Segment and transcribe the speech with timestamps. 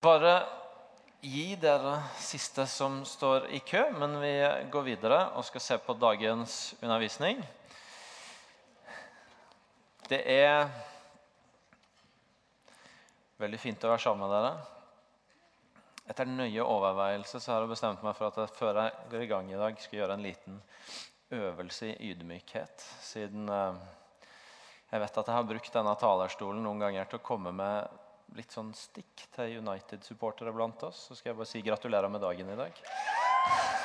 [0.00, 0.34] bare
[1.20, 4.32] gi dere siste som står i kø, men vi
[4.70, 7.42] går videre og skal se på dagens undervisning.
[10.08, 10.68] Det er
[13.42, 14.54] veldig fint å være sammen med dere.
[16.08, 19.30] Etter nøye overveielse så har jeg bestemt meg for at jeg før jeg går i
[19.34, 20.62] gang i dag, skal gjøre en liten
[21.36, 22.86] øvelse i ydmykhet.
[23.04, 23.86] Siden eh,
[24.88, 28.06] jeg vet at jeg har brukt denne talerstolen noen ganger til å komme med
[28.36, 32.50] litt sånn stikk til United-supportere blant oss, så skal jeg bare si gratulerer med dagen
[32.52, 32.80] i dag.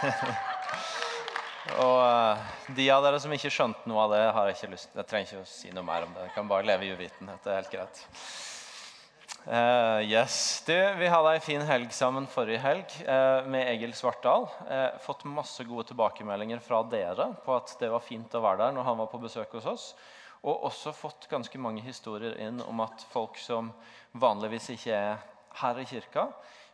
[1.83, 4.97] og uh, de av dere som ikke skjønte noe av det, har jeg ikke lyst
[4.97, 6.25] Jeg trenger ikke å si noe mer om det.
[6.27, 7.43] Jeg kan bare leve i uvitenhet.
[7.43, 8.03] Det er helt greit.
[9.43, 10.35] Uh, yes.
[10.67, 14.47] Du, vi hadde ei fin helg sammen forrige helg uh, med Egil Svartdal.
[15.03, 18.91] fått masse gode tilbakemeldinger fra dere på at det var fint å være der når
[18.91, 19.87] han var på besøk hos oss.
[20.43, 23.71] Og også fått ganske mange historier inn om at folk som
[24.19, 25.21] vanligvis ikke er
[25.61, 26.27] her i kirka,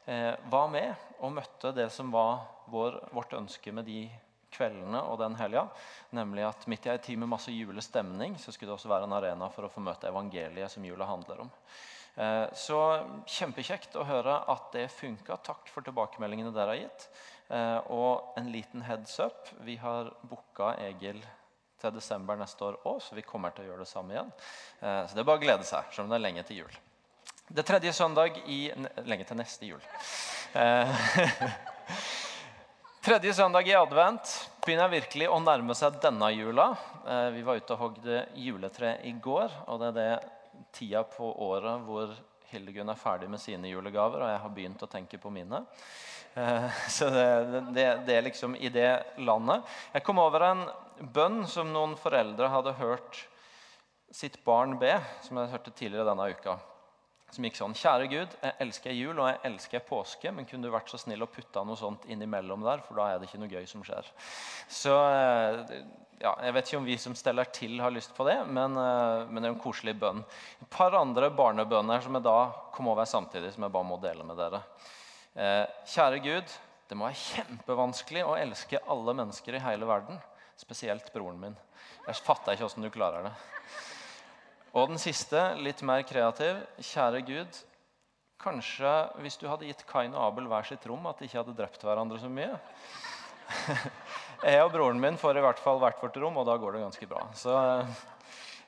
[0.06, 4.08] eh, var med og møtte det som var vår, vårt ønske med de
[4.50, 5.68] kveldene og den helga.
[6.16, 9.18] Nemlig at midt i ei tid med masse julestemning så skulle det også være en
[9.20, 11.52] arena for å få møte evangeliet som jula handler om.
[12.20, 12.80] Eh, så
[13.30, 15.38] kjempekjekt å høre at det funka.
[15.46, 17.10] Takk for tilbakemeldingene dere har gitt.
[17.50, 19.48] Eh, og en liten heads up.
[19.66, 21.22] Vi har booka Egil
[21.80, 24.32] til desember neste år òg, så vi kommer til å gjøre det samme igjen.
[24.82, 26.80] Eh, så det er bare å glede seg, selv om det er lenge til jul.
[27.50, 28.60] Det er tredje søndag i
[29.10, 29.86] Lenge til neste jul.
[30.54, 30.92] Eh,
[33.08, 36.68] tredje søndag i advent begynner virkelig å nærme seg denne jula.
[37.08, 41.32] Eh, vi var ute og hogde juletre i går, og det er det tida på
[41.48, 42.14] året hvor
[42.52, 45.64] Hildegunn er ferdig med sine julegaver, og jeg har begynt å tenke på mine.
[46.98, 47.26] Så det,
[47.74, 48.92] det, det er liksom i det
[49.26, 49.66] landet.
[49.94, 50.64] Jeg kom over en
[51.14, 53.24] bønn som noen foreldre hadde hørt
[54.12, 56.58] sitt barn be, som jeg hørte tidligere denne uka.
[57.30, 60.74] Som gikk sånn Kjære Gud, jeg elsker jul og jeg elsker påske, men kunne du
[60.74, 63.52] vært så snill å putte noe sånt innimellom der, for da er det ikke noe
[63.52, 64.08] gøy som skjer.
[64.66, 65.76] Så eh,
[66.20, 69.28] ja, Jeg vet ikke om vi som steller til, har lyst på det, men, eh,
[69.30, 70.24] men det er en koselig bønn.
[70.58, 72.40] Et par andre barnebønner som jeg da
[72.74, 74.64] kom over samtidig, som jeg bare må dele med dere.
[75.38, 76.58] Eh, kjære Gud,
[76.90, 80.18] det må være kjempevanskelig å elske alle mennesker i hele verden.
[80.60, 81.56] Spesielt broren min.
[82.04, 83.34] Jeg fatter ikke åssen du klarer det.
[84.76, 86.60] Og den siste, litt mer kreativ.
[86.84, 87.62] Kjære Gud,
[88.42, 88.92] kanskje
[89.24, 91.86] hvis du hadde gitt Kain og Abel hver sitt rom, at de ikke hadde drept
[91.88, 92.60] hverandre så mye.
[94.50, 96.84] Jeg og broren min får i hvert fall hvert vårt rom, og da går det
[96.86, 97.24] ganske bra.
[97.36, 97.56] Så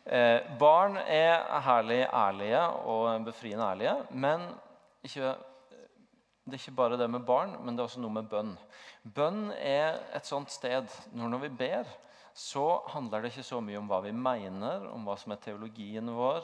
[0.07, 4.47] eh, Barn er herlig ærlige og befriende ærlige, men
[5.05, 5.35] ikke
[6.51, 8.51] det er ikke bare det med barn, men det er også noe med bønn.
[9.01, 11.87] Bønn er et sånt sted når, vi ber,
[12.35, 16.11] så handler det ikke så mye om hva vi mener, om hva som er teologien
[16.11, 16.43] vår,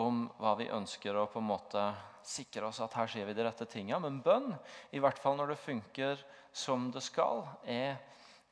[0.00, 1.84] om hva vi ønsker å på en måte
[2.24, 4.00] sikre oss at her sier vi de rette tinga.
[4.02, 4.50] Men bønn,
[4.96, 8.00] i hvert fall når det funker som det skal, er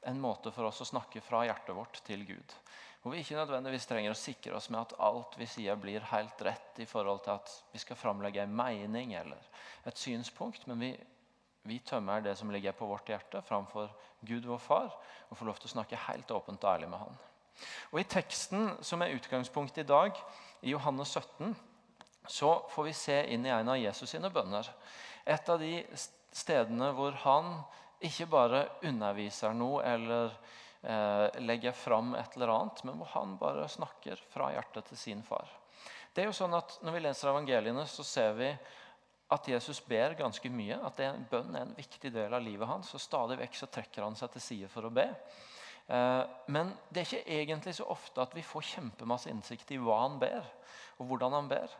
[0.06, 2.56] en måte for oss å snakke fra hjertet vårt til Gud.
[3.02, 6.42] Hvor vi ikke nødvendigvis trenger å sikre oss med at alt vi sier, blir helt
[6.46, 9.42] rett i forhold til at vi skal framlegge en mening eller
[9.90, 10.68] et synspunkt.
[10.70, 10.92] Men vi,
[11.66, 13.90] vi tømmer det som ligger på vårt hjerte, framfor
[14.22, 14.94] Gud vår Far,
[15.28, 17.20] og får lov til å snakke helt åpent og ærlig med Han.
[17.90, 20.22] Og I teksten som er utgangspunktet i dag,
[20.62, 21.56] i Johannes 17,
[22.30, 24.68] så får vi se inn i en av Jesus sine bønner.
[25.26, 25.74] Et av de
[26.32, 27.56] stedene hvor han
[28.02, 30.30] ikke bare underviser noe eller
[30.82, 35.22] eh, legger fram et eller annet, men hvor han bare snakker fra hjertet til sin
[35.26, 35.50] far.
[36.12, 38.50] Det er jo sånn at Når vi leser evangeliene, så ser vi
[39.32, 40.76] at Jesus ber ganske mye.
[40.84, 41.00] At
[41.30, 42.92] bønn er en viktig del av livet hans.
[42.94, 45.06] og Stadig vekk så trekker han seg til side for å be.
[45.86, 50.02] Eh, men det er ikke egentlig så ofte at vi får kjempemasse innsikt i hva
[50.04, 50.44] han ber,
[51.00, 51.72] og hvordan han ber.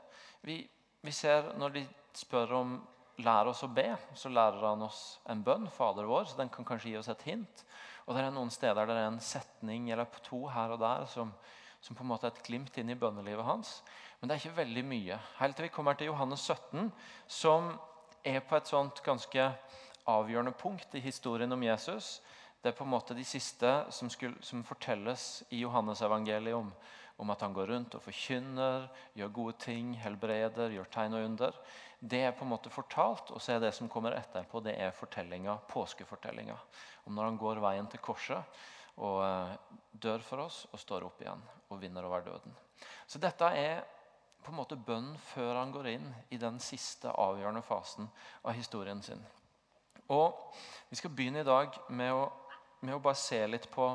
[0.43, 0.63] Vi,
[1.03, 1.85] vi ser Når de
[2.17, 2.81] spør om
[3.23, 6.25] lær oss å be, så lærer han oss en bønn, Fader vår.
[6.31, 7.65] så Den kan kanskje gi oss et hint.
[8.07, 11.07] Og det er noen steder der det er en setning eller to her og der
[11.11, 11.33] som,
[11.81, 13.81] som på en måte er et glimt inn i bønnelivet hans.
[14.19, 15.19] Men det er ikke veldig mye.
[15.39, 16.91] Helt til vi kommer til Johannes 17,
[17.27, 17.73] som
[18.25, 19.49] er på et sånt ganske
[20.07, 22.21] avgjørende punkt i historien om Jesus.
[22.63, 26.71] Det er på en måte de siste som, skulle, som fortelles i Johannes-evangeliet om,
[27.19, 28.87] om at han går rundt og forkynner,
[29.19, 31.59] gjør gode ting, helbreder, gjør tegn og under.
[32.03, 34.95] Det er på en måte fortalt, og så er det som kommer etterpå, det er
[34.97, 36.57] fortellinga, påskefortellinga
[37.07, 38.63] om når han går veien til korset
[38.99, 39.53] og eh,
[40.03, 42.57] dør for oss og står opp igjen og vinner over døden.
[43.07, 43.85] Så dette er
[44.43, 48.11] på en måte bønn før han går inn i den siste avgjørende fasen
[48.43, 49.23] av historien sin.
[50.11, 50.35] Og
[50.91, 52.27] Vi skal begynne i dag med å,
[52.83, 53.87] med å bare se litt på,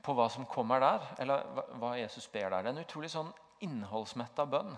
[0.00, 1.42] på, hva som kommer der, eller
[1.76, 2.62] hva Jesus ber der.
[2.62, 3.34] Det er en utrolig sånn
[3.66, 4.72] innholdsmetta bønn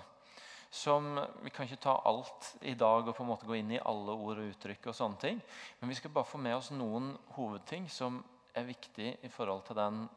[0.75, 3.79] som Vi kan ikke ta alt i dag og på en måte gå inn i
[3.79, 4.89] alle ord og uttrykk.
[4.91, 5.41] og sånne ting,
[5.81, 8.25] Men vi skal bare få med oss noen hovedting som
[8.55, 10.09] er viktig i forhold til den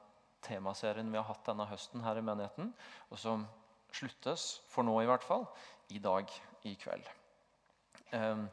[0.41, 2.73] temaserien vi har hatt denne høsten her i menigheten,
[3.09, 3.47] og som
[3.91, 5.47] sluttes, for nå i hvert fall,
[5.89, 6.29] i dag,
[6.63, 7.07] i kveld.
[8.11, 8.47] Um,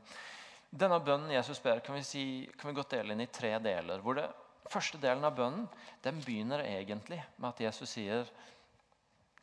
[0.71, 2.25] denne bønnen Jesus ber, kan vi, si,
[2.59, 4.01] kan vi godt dele inn i tre deler.
[4.01, 4.31] hvor det
[4.73, 5.67] Første delen av bønnen
[6.03, 8.25] den begynner egentlig med at Jesus sier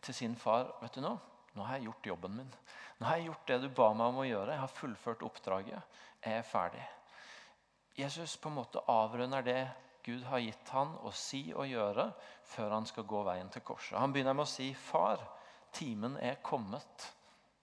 [0.01, 1.11] til sin far vet du nå,
[1.53, 2.51] nå har jeg gjort jobben min.
[2.99, 4.55] Nå har jeg gjort det du ba meg om å gjøre.
[4.55, 5.95] Jeg har fullført oppdraget.
[6.23, 6.83] Jeg er ferdig.
[7.97, 9.61] Jesus på en måte avrunder det
[10.05, 12.07] Gud har gitt han å si og gjøre
[12.53, 13.99] før han skal gå veien til korset.
[13.99, 15.19] Han begynner med å si, 'Far,
[15.71, 17.11] timen er kommet.'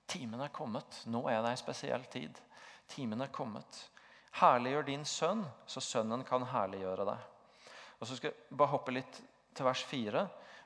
[0.08, 1.02] Timen er kommet.
[1.06, 2.38] Nå er det ei spesiell tid.
[2.88, 3.90] Timen er kommet.
[4.40, 7.18] Herliggjør din sønn, så sønnen kan herliggjøre deg.
[8.00, 9.20] Og så skal jeg bare hoppe litt
[9.54, 10.22] til vers 4,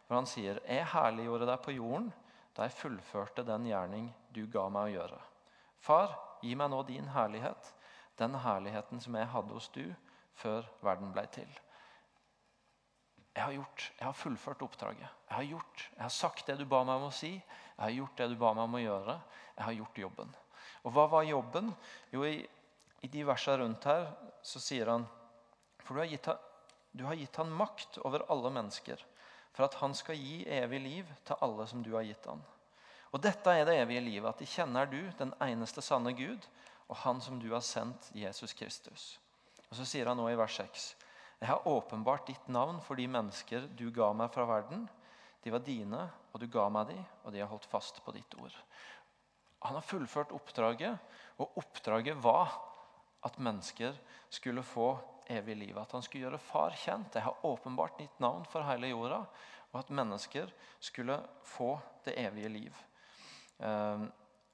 [0.07, 2.13] hvor han sier Jeg herliggjorde deg på jorden
[2.57, 5.21] da jeg fullførte den gjerning du ga meg å gjøre.
[5.83, 7.73] Far, gi meg nå din herlighet,
[8.21, 9.85] den herligheten som jeg hadde hos du
[10.39, 11.49] før verden ble til.
[13.33, 15.09] Jeg har gjort, jeg har fullført oppdraget.
[15.29, 17.33] Jeg har gjort, jeg har sagt det du ba meg om å si.
[17.33, 19.15] Jeg har gjort det du ba meg om å gjøre.
[19.57, 20.35] Jeg har gjort jobben.
[20.83, 21.71] Og hva var jobben?
[22.13, 22.43] Jo, i,
[23.01, 24.11] i de versene rundt her
[24.45, 25.07] så sier han
[25.83, 26.29] For du har, gitt,
[26.93, 29.01] du har gitt han makt over alle mennesker,
[29.53, 32.43] for at han skal gi evig liv til alle som du har gitt han.
[33.13, 36.47] Og dette er det evige livet, at de kjenner du, den eneste sanne Gud,
[36.89, 39.19] og Han som du har sendt, Jesus Kristus.
[39.71, 40.97] Og Så sier han nå i vers 6.:
[41.41, 44.89] Jeg har åpenbart ditt navn for de mennesker du ga meg fra verden.
[45.45, 48.35] De var dine, og du ga meg de, og de har holdt fast på ditt
[48.41, 48.55] ord.
[49.63, 50.99] Han har fullført oppdraget,
[51.39, 52.53] og oppdraget var
[53.25, 53.97] at mennesker
[54.31, 54.99] skulle få
[55.31, 55.79] evig liv.
[55.79, 57.15] At han skulle gjøre far kjent.
[57.15, 59.23] Jeg har åpenbart ditt navn for hele jorda.
[59.73, 62.83] Og at mennesker skulle få det evige liv.
[63.63, 64.09] Ehm,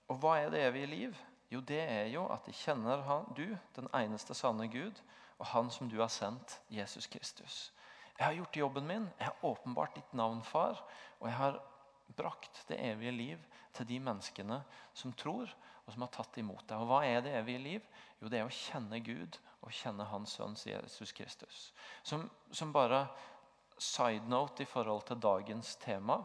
[0.08, 1.16] og hva er det evige liv?
[1.50, 5.00] Jo, det er jo at de kjenner han, du, den eneste sanne Gud,
[5.38, 7.72] og Han som du har sendt, Jesus Kristus.
[8.18, 9.08] Jeg har gjort jobben min.
[9.18, 10.82] Jeg har åpenbart ditt navn, far.
[11.20, 11.60] Og jeg har
[12.16, 13.38] brakt det evige liv
[13.72, 14.62] til de menneskene
[14.94, 15.50] som tror,
[15.88, 16.82] og som har tatt imot deg.
[16.82, 17.86] Og Hva er det evige liv?
[18.20, 21.70] Jo, det er å kjenne Gud og kjenne Hans sønn Jesus Kristus.
[22.04, 23.06] Som, som bare
[23.80, 26.20] side note i forhold til dagens tema.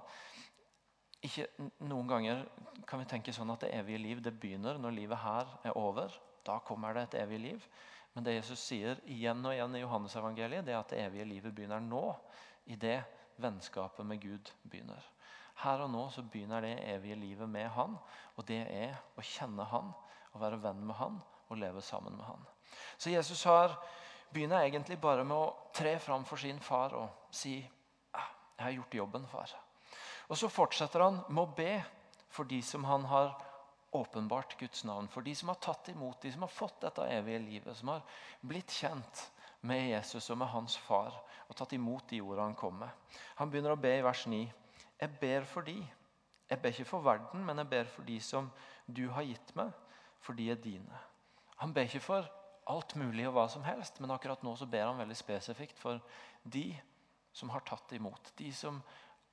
[1.24, 1.48] Ikke,
[1.88, 2.44] noen ganger
[2.90, 6.12] kan vi tenke sånn at det evige liv det begynner når livet her er over.
[6.44, 7.68] Da kommer det et evig liv.
[8.14, 11.56] Men det Jesus sier igjen og igjen i Johannes-evangeliet, det er at det evige livet
[11.56, 12.10] begynner nå.
[12.70, 13.00] I det
[13.42, 15.04] vennskapet med Gud begynner.
[15.64, 17.98] Her og nå så begynner det evige livet med Han.
[18.36, 19.92] Og det er å kjenne Han,
[20.34, 21.20] å være venn med Han
[21.50, 22.48] og leve sammen med Han.
[22.98, 23.76] Så Jesus har,
[24.34, 27.60] begynner egentlig bare med å tre fram for sin far og si
[28.14, 29.56] ah, 'Jeg har gjort jobben, far'.
[30.30, 31.84] Og så fortsetter han med å be
[32.30, 33.36] for de som han har
[33.94, 35.08] åpenbart Guds navn.
[35.08, 37.78] For de som har tatt imot, de som har fått dette evige livet.
[37.78, 38.02] Som har
[38.42, 39.30] blitt kjent
[39.64, 41.16] med Jesus og med hans far
[41.48, 42.92] og tatt imot de ordene han kom med.
[43.40, 44.44] Han begynner å be i vers 9.
[45.00, 45.78] Jeg ber for de.
[46.50, 48.50] Jeg ber ikke for verden, men jeg ber for de som
[48.86, 49.72] du har gitt meg,
[50.24, 51.00] for de er dine.
[51.62, 52.28] Han ber ikke for
[52.72, 56.00] alt mulig og hva som helst, men akkurat nå så ber han veldig spesifikt for
[56.44, 56.70] de
[57.36, 58.34] som har tatt imot.
[58.40, 58.82] De som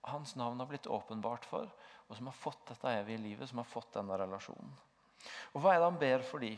[0.09, 1.71] hans navn har blitt åpenbart for,
[2.09, 4.73] og som har fått dette evige livet, som har fått denne relasjonen.
[5.55, 6.55] Og Hva er det han ber for de?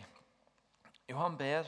[1.10, 1.66] Jo, han ber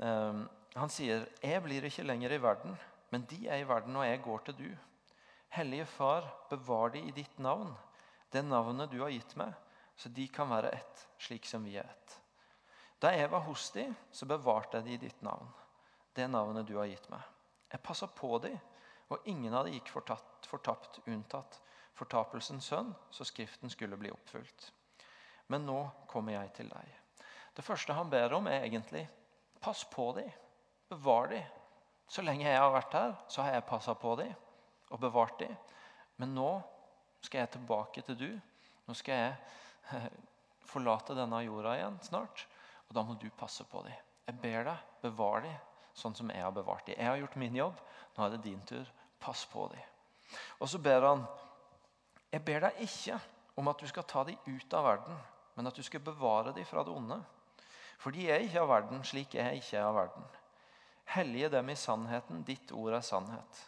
[0.00, 0.40] eh,
[0.76, 2.76] Han sier, 'Jeg blir ikke lenger i verden,
[3.10, 4.78] men de er i verden, og jeg går til du.'
[5.48, 7.74] Hellige Far, bevar de i ditt navn,
[8.32, 9.54] det navnet du har gitt meg,
[9.96, 12.20] så de kan være ett, slik som vi er ett.
[13.00, 15.48] Da jeg var hos de, så bevarte jeg de i ditt navn,
[16.14, 17.22] det navnet du har gitt meg.
[17.72, 18.52] Jeg passa på de,
[19.08, 21.60] og ingen av de gikk fortapt, fortapt, unntatt
[21.96, 24.72] fortapelsens sønn, så Skriften skulle bli oppfylt.
[25.48, 25.78] Men nå
[26.10, 26.96] kommer jeg til deg.
[27.56, 29.06] Det første han ber om, er egentlig
[29.62, 30.26] pass på de,
[30.88, 31.42] bevar de.
[32.08, 34.28] Så lenge jeg har vært her, så har jeg passa på de
[34.94, 35.54] og bevart dem.
[36.22, 36.50] Men nå
[37.24, 38.28] skal jeg tilbake til du.
[38.86, 40.10] Nå skal jeg
[40.72, 42.46] forlate denne jorda igjen snart.
[42.86, 43.96] Og da må du passe på dem.
[44.26, 45.56] Jeg ber deg, bevar dem
[45.96, 46.98] sånn som jeg har bevart dem.
[46.98, 47.80] Jeg har gjort min jobb.
[48.16, 48.86] Nå er det din tur.
[49.22, 49.82] Pass på dem.
[50.60, 51.26] Og så ber han
[52.32, 53.16] Jeg ber deg ikke
[53.56, 55.18] om at du skal ta dem ut av verden,
[55.56, 57.16] men at du skal bevare dem fra det onde.
[58.02, 60.26] For de er ikke av verden, slik jeg ikke er av verden.
[61.14, 62.42] Hellige dem i sannheten.
[62.46, 63.62] Ditt ord er sannhet.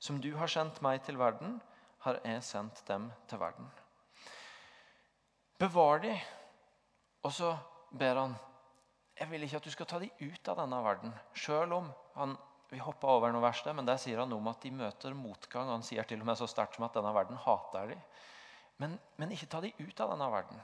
[0.00, 1.58] Som du har sendt meg til verden,
[2.04, 3.68] har jeg sendt dem til verden.
[5.60, 6.14] Bevar de.
[7.22, 7.52] Og så
[7.92, 8.38] ber han
[9.20, 11.10] jeg vil ikke at du skal ta de ut av denne verden.
[11.36, 12.30] Selv om han,
[12.70, 15.68] vi hopper over noe verste, men der sier han noe om at de møter motgang.
[15.68, 17.98] Han sier til og med så sterkt som at denne verden hater de.
[18.80, 20.62] Men, men ikke ta de ut av denne verden.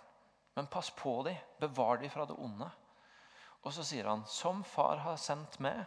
[0.56, 2.70] men pass på de, bevar de fra det onde.
[3.60, 5.82] Og så sier han, som far har sendt meg,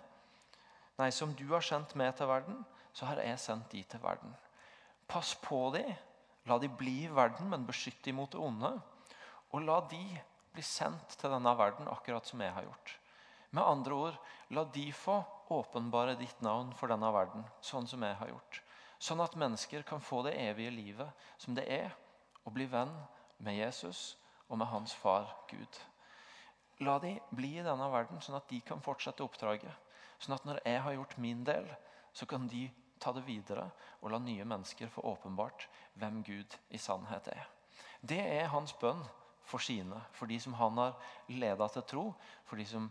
[0.99, 2.61] nei, som du har sendt meg til verden,
[2.93, 4.33] så har jeg sendt de til verden.
[5.09, 5.91] Pass på dem,
[6.49, 8.73] la de bli i verden, men beskytt dem mot det onde.
[9.53, 10.03] Og la de
[10.53, 12.95] bli sendt til denne verden, akkurat som jeg har gjort.
[13.49, 14.17] Med andre ord,
[14.53, 18.61] la de få åpenbare ditt navn for denne verden, sånn som jeg har gjort.
[18.99, 21.95] Sånn at mennesker kan få det evige livet som det er
[22.45, 22.91] å bli venn
[23.39, 24.17] med Jesus
[24.49, 25.79] og med hans far Gud.
[26.85, 29.71] La de bli i denne verden, sånn at de kan fortsette oppdraget.
[30.19, 31.67] Sånn at når jeg har gjort min del,
[32.13, 32.67] så kan de
[32.99, 33.69] ta det videre
[34.01, 35.67] og la nye mennesker få åpenbart
[35.99, 37.45] hvem Gud i sannhet er.
[38.01, 39.01] Det er hans bønn
[39.47, 40.97] for sine, for de som han har
[41.31, 42.05] ledet til tro,
[42.45, 42.89] for de som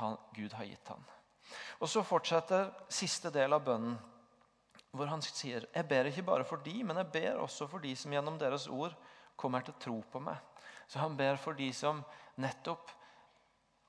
[0.00, 1.04] han, Gud har gitt ham.
[1.80, 3.98] Og Så fortsetter siste del av bønnen,
[4.90, 7.94] hvor han sier Jeg ber ikke bare for de, men jeg ber også for de
[7.96, 8.96] som gjennom deres ord
[9.36, 10.36] kommer til tro på meg.
[10.88, 12.02] Så han ber for de som
[12.36, 12.90] nettopp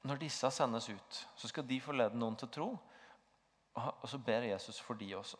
[0.01, 2.69] Når disse sendes ut, så skal de forlede noen til tro.
[3.77, 5.37] Og så ber Jesus for de også.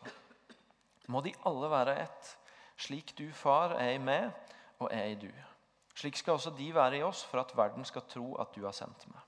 [1.10, 2.36] Må de alle være ett,
[2.78, 4.30] slik du, far, er i meg
[4.78, 5.30] og er i du.
[5.98, 8.76] Slik skal også de være i oss, for at verden skal tro at du har
[8.76, 9.20] sendt meg.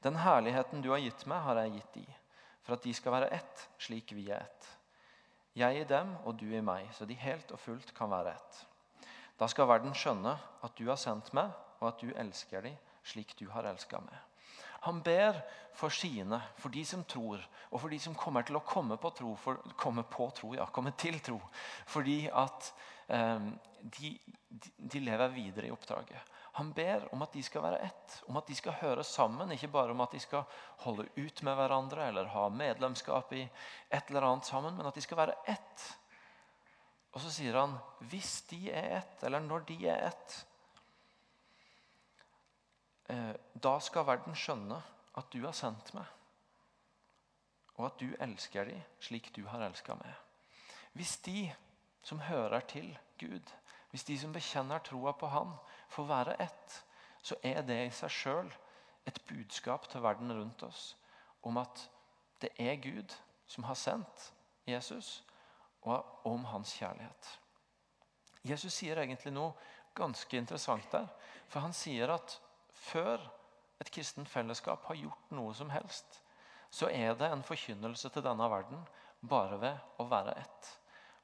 [0.00, 2.06] Den herligheten du har gitt meg, har jeg gitt de,
[2.64, 4.68] for at de skal være ett, slik vi er ett.
[5.58, 8.62] Jeg i dem og du i meg, så de helt og fullt kan være ett.
[9.36, 12.78] Da skal verden skjønne at du har sendt meg, og at du elsker dem
[13.10, 14.18] slik du har elska meg.
[14.80, 15.36] Han ber
[15.76, 19.10] for sine, for de som tror, og for de som kommer til å komme på
[19.16, 21.36] tro, for, komme på tro, ja, komme til tro.
[21.88, 22.70] Fordi at
[23.12, 23.50] eh,
[23.80, 24.14] de,
[24.56, 26.32] de, lever videre i oppdraget.
[26.58, 29.52] Han ber om at de skal være ett, om at de skal høre sammen.
[29.52, 30.48] Ikke bare om at de skal
[30.86, 35.04] holde ut med hverandre eller ha medlemskap i et eller annet sammen, men at de
[35.04, 35.86] skal være ett.
[37.12, 37.76] Og så sier han
[38.10, 40.40] hvis de er ett, eller når de er ett,
[43.10, 44.78] da skal verden skjønne
[45.18, 46.06] at du har sendt meg,
[47.78, 50.14] og at du elsker dem slik du har elska meg.
[50.92, 51.48] Hvis de
[52.02, 53.54] som hører til Gud,
[53.90, 55.54] hvis de som bekjenner troa på Han,
[55.88, 56.84] får være ett,
[57.22, 58.52] så er det i seg sjøl
[59.06, 60.94] et budskap til verden rundt oss
[61.42, 61.88] om at
[62.40, 63.14] det er Gud
[63.46, 64.32] som har sendt
[64.66, 65.24] Jesus,
[65.82, 67.38] og om hans kjærlighet.
[68.44, 69.52] Jesus sier egentlig noe
[69.96, 71.08] ganske interessant der.
[71.48, 72.36] For han sier at
[72.80, 73.22] før
[73.80, 76.20] et kristent fellesskap har gjort noe som helst,
[76.70, 78.84] så er det en forkynnelse til denne verden
[79.20, 80.72] bare ved å være ett.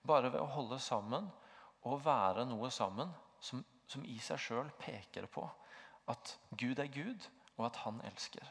[0.07, 1.29] Bare ved å holde sammen
[1.87, 5.47] og være noe sammen som som i seg sjøl peker på
[6.11, 8.45] at Gud er Gud, og at han elsker.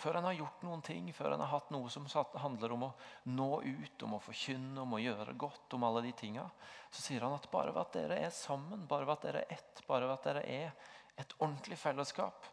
[0.00, 2.08] Før en har gjort noen ting, før en har hatt noe som
[2.42, 2.94] handler om å
[3.30, 6.44] nå ut, om å forkynne, om å gjøre godt, om alle de tinga,
[6.90, 9.56] så sier han at bare ved at dere er sammen, bare ved at dere er
[9.56, 12.46] ett, bare ved at dere er et ordentlig fellesskap,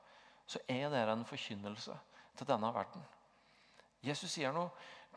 [0.45, 1.95] så er dere en forkynnelse
[2.37, 3.03] til denne verden.
[4.03, 4.71] Jesus sier noe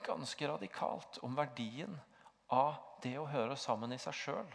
[0.04, 1.94] ganske radikalt om verdien
[2.52, 4.52] av det å høre sammen i seg sjøl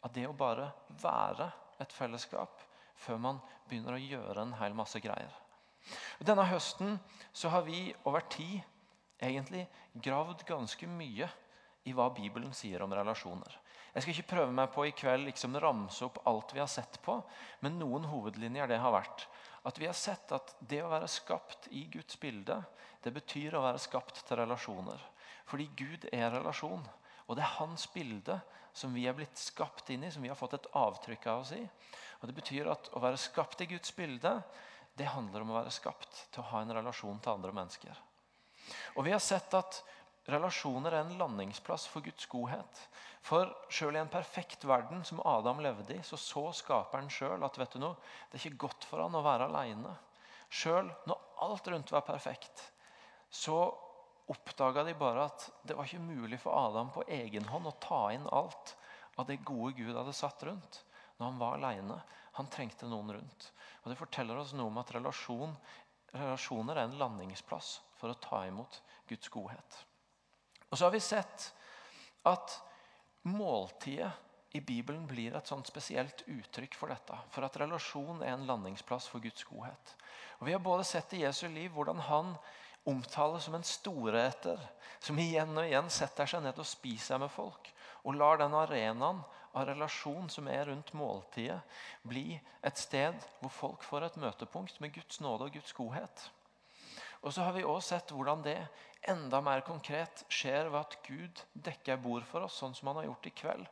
[0.00, 0.70] av det å bare
[1.02, 1.50] være
[1.82, 2.62] et fellesskap
[2.98, 5.32] før man begynner å gjøre en hel masse greier.
[6.18, 6.98] Denne høsten
[7.32, 8.60] så har vi over tid
[9.22, 9.64] egentlig
[9.94, 11.28] gravd ganske mye
[11.88, 13.54] i hva Bibelen sier om relasjoner.
[13.98, 17.00] Jeg skal ikke prøve meg på i kveld liksom ramse opp alt vi har sett
[17.02, 17.16] på,
[17.66, 19.24] men noen hovedlinjer det har vært
[19.66, 22.60] at vi har sett at det å være skapt i Guds bilde,
[23.02, 25.02] det betyr å være skapt til relasjoner.
[25.50, 26.86] Fordi Gud er relasjon.
[27.26, 28.38] Og det er hans bilde
[28.70, 31.52] som vi er blitt skapt inn i, som vi har fått et avtrykk av oss
[31.58, 31.64] i.
[32.22, 34.38] Og Det betyr at å være skapt i Guds bilde,
[34.94, 38.04] det handler om å være skapt til å ha en relasjon til andre mennesker.
[38.94, 39.82] Og Vi har sett at
[40.28, 42.82] relasjoner er en landingsplass for Guds godhet.
[43.24, 47.58] For selv i en perfekt verden som Adam levde i, så så skaperen sjøl at
[47.58, 47.96] vet du noe,
[48.30, 49.94] det er ikke godt for han å være aleine.
[50.48, 52.62] Sjøl når alt rundt var perfekt,
[53.30, 53.58] så
[54.28, 58.02] oppdaga de bare at det var ikke mulig for Adam på egen hånd å ta
[58.12, 58.74] inn alt
[59.18, 60.82] av det gode Gud hadde satt rundt
[61.18, 61.98] når han var alene.
[62.38, 63.50] Han trengte noen rundt.
[63.82, 65.56] Og Det forteller oss noe om at relasjon,
[66.12, 69.84] relasjoner er en landingsplass for å ta imot Guds godhet.
[70.70, 71.50] Og så har vi sett
[72.28, 72.56] at
[73.28, 74.10] måltidet
[74.56, 77.16] i Bibelen blir et sånt spesielt uttrykk for dette.
[77.34, 79.94] For at relasjon er en landingsplass for Guds godhet.
[80.40, 82.32] Og Vi har både sett i Jesu liv hvordan han
[82.88, 84.60] omtales som en storeter
[85.04, 87.68] som igjen og igjen setter seg ned og spiser med folk.
[88.08, 89.20] Og lar den arenaen
[89.52, 91.60] av relasjon som er rundt måltidet,
[92.06, 96.28] bli et sted hvor folk får et møtepunkt med Guds nåde og Guds godhet.
[97.20, 98.60] Og så har vi også sett hvordan det
[99.00, 103.08] enda mer konkret skjer ved at Gud dekker bord for oss, sånn som han har
[103.10, 103.68] gjort i kveld.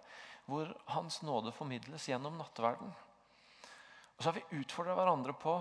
[0.46, 2.92] Hvor Hans nåde formidles gjennom nattverden.
[4.16, 5.56] Og så har vi utfordra hverandre på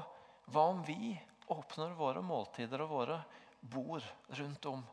[0.54, 1.16] hva om vi
[1.52, 3.18] åpner våre måltider og våre
[3.60, 4.06] bord
[4.38, 4.84] rundt om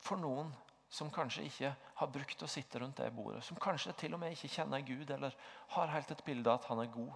[0.00, 0.52] for noen
[0.90, 3.44] som kanskje ikke har brukt å sitte rundt det bordet.
[3.46, 5.36] Som kanskje til og med ikke kjenner Gud eller
[5.76, 7.12] har helt et bilde av at han er god.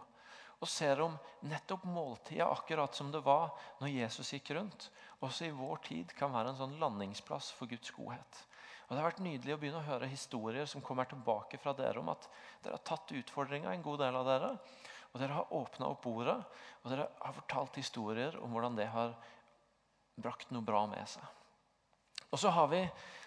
[0.63, 1.17] Og ser om
[1.51, 4.89] nettopp måltida, akkurat som det var når Jesus gikk rundt,
[5.25, 8.41] også i vår tid kan være en sånn landingsplass for Guds godhet.
[8.85, 12.01] Og Det har vært nydelig å begynne å høre historier som kommer tilbake fra dere
[12.01, 12.27] om at
[12.63, 14.51] dere har tatt utfordringa, en god del av dere.
[15.15, 16.37] Og dere har åpna opp bordet,
[16.83, 19.15] og dere har fortalt historier om hvordan det har
[20.21, 21.25] brakt noe bra med seg.
[22.35, 22.83] Og så har vi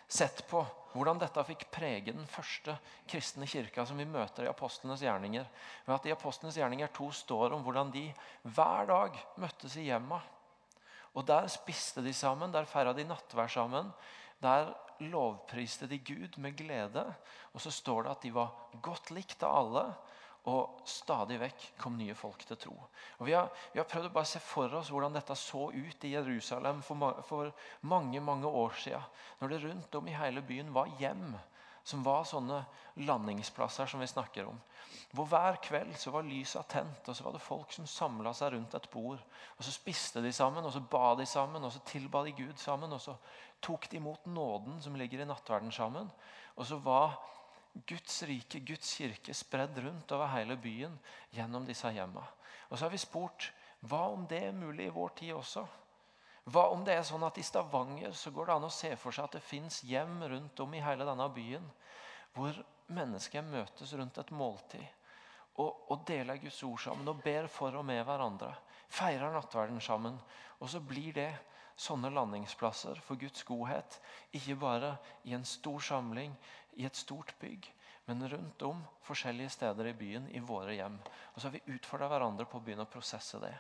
[0.07, 2.73] sett på hvordan dette fikk prege den første
[3.09, 5.45] kristne kirka som vi møter i apostlenes gjerninger.
[5.85, 8.07] Ved at I apostlenes gjerninger 2 står om hvordan de
[8.47, 10.21] hver dag møttes i hjemma.
[11.17, 13.91] Og Der spiste de sammen, der feira de nattvær sammen.
[14.41, 17.03] Der lovpriste de Gud med glede.
[17.53, 19.85] Og så står det at de var godt likt av alle.
[20.47, 22.75] Og stadig vekk kom nye folk til tro.
[23.19, 26.07] Og Vi har, vi har prøvd å bare se for oss hvordan dette så ut
[26.07, 27.51] i Jerusalem for, for
[27.81, 29.13] mange mange år siden.
[29.41, 31.35] Når det rundt om i hele byen var hjem
[31.87, 32.61] som var sånne
[33.07, 34.57] landingsplasser som vi snakker om.
[35.15, 38.51] Hvor Hver kveld så var lysa tent, og så var det folk som samla seg
[38.53, 39.21] rundt et bord.
[39.55, 42.59] og Så spiste de sammen, og så ba de sammen, og så tilba de Gud
[42.59, 42.91] sammen.
[42.91, 43.15] Og så
[43.63, 46.11] tok de imot nåden som ligger i nattverden sammen.
[46.57, 47.15] Og så var
[47.87, 50.95] Guds rike, Guds kirke, spredd rundt over hele byen
[51.35, 52.25] gjennom disse hjemmene.
[52.69, 53.51] Og så har vi spurt
[53.87, 55.65] hva om det er mulig i vår tid også?
[56.47, 59.15] Hva om det er sånn at i Stavanger så går det an å se for
[59.15, 61.65] seg at det fins hjem rundt om i hele denne byen
[62.35, 62.55] hvor
[62.87, 64.85] mennesker møtes rundt et måltid
[65.57, 68.53] og, og deler Guds ord sammen og ber for og med hverandre.
[68.93, 70.17] Feirer nattverden sammen.
[70.61, 71.31] Og så blir det
[71.77, 73.99] sånne landingsplasser for Guds godhet.
[74.37, 76.33] Ikke bare i en stor samling,
[76.77, 77.67] i et stort bygg,
[78.07, 80.95] men rundt om forskjellige steder i byen, i våre hjem.
[81.33, 83.53] Og så har vi utfordra hverandre på å begynne å prosesse det.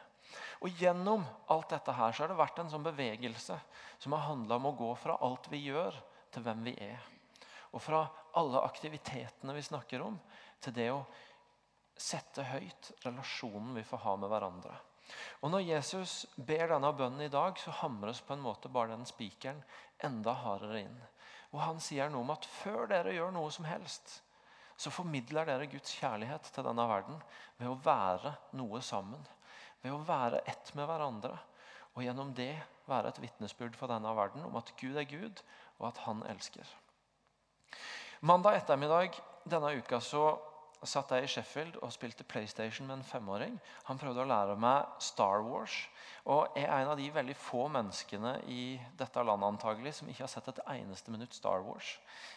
[0.63, 3.57] Og Gjennom alt dette her så har det vært en sånn bevegelse
[3.99, 5.95] som har handla om å gå fra alt vi gjør,
[6.31, 6.99] til hvem vi er.
[7.71, 8.03] Og fra
[8.39, 10.17] alle aktivitetene vi snakker om,
[10.63, 11.05] til det å
[11.97, 14.75] sette høyt relasjonen vi får ha med hverandre.
[15.41, 19.07] Og Når Jesus ber denne bønnen i dag, så hamres på en måte bare den
[19.07, 19.61] spikeren
[20.03, 20.97] enda hardere inn.
[21.57, 24.19] Og Han sier noe om at før dere gjør noe som helst,
[24.77, 27.17] så formidler dere Guds kjærlighet til denne verden
[27.57, 29.23] ved å være noe sammen.
[29.81, 31.33] Ved å være ett med hverandre.
[31.95, 32.53] Og gjennom det
[32.85, 35.41] være et vitnesbyrd for denne verden om at Gud er Gud,
[35.79, 36.69] og at Han elsker.
[38.21, 39.17] Mandag ettermiddag
[39.49, 40.27] denne uka så
[40.85, 43.55] satt jeg i Sheffield og spilte PlayStation med en femåring.
[43.87, 45.75] Han prøvde å lære meg Star Wars.
[46.27, 50.31] Og er en av de veldig få menneskene i dette landet antagelig, som ikke har
[50.31, 51.93] sett et eneste minutt Star Wars.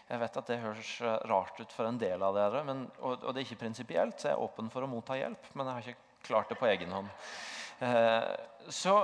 [0.08, 3.18] Jeg vet at det høres eh, rart ut for en del av dere, men, og,
[3.18, 5.50] og, det er ikke prinsipielt, så jeg er åpen for å motta hjelp.
[5.58, 7.10] Men jeg har ikke klart det på egen hånd.
[7.82, 8.30] Eh,
[8.70, 8.94] så,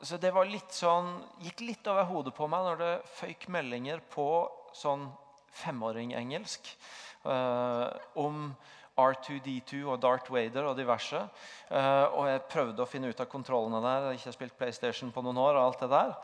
[0.00, 4.02] så, det var litt sånn, gikk litt over hodet på meg når det føyk meldinger
[4.14, 4.28] på
[4.76, 5.08] sånn
[5.56, 6.70] femåring-engelsk
[7.26, 7.88] eh,
[8.22, 8.50] om
[8.96, 11.20] R2D2 og Darth Vader og diverse.
[11.68, 14.06] Uh, og jeg prøvde å finne ut av kontrollene der.
[14.06, 15.58] Jeg har ikke spilt PlayStation på noen år.
[15.58, 16.14] og alt det der.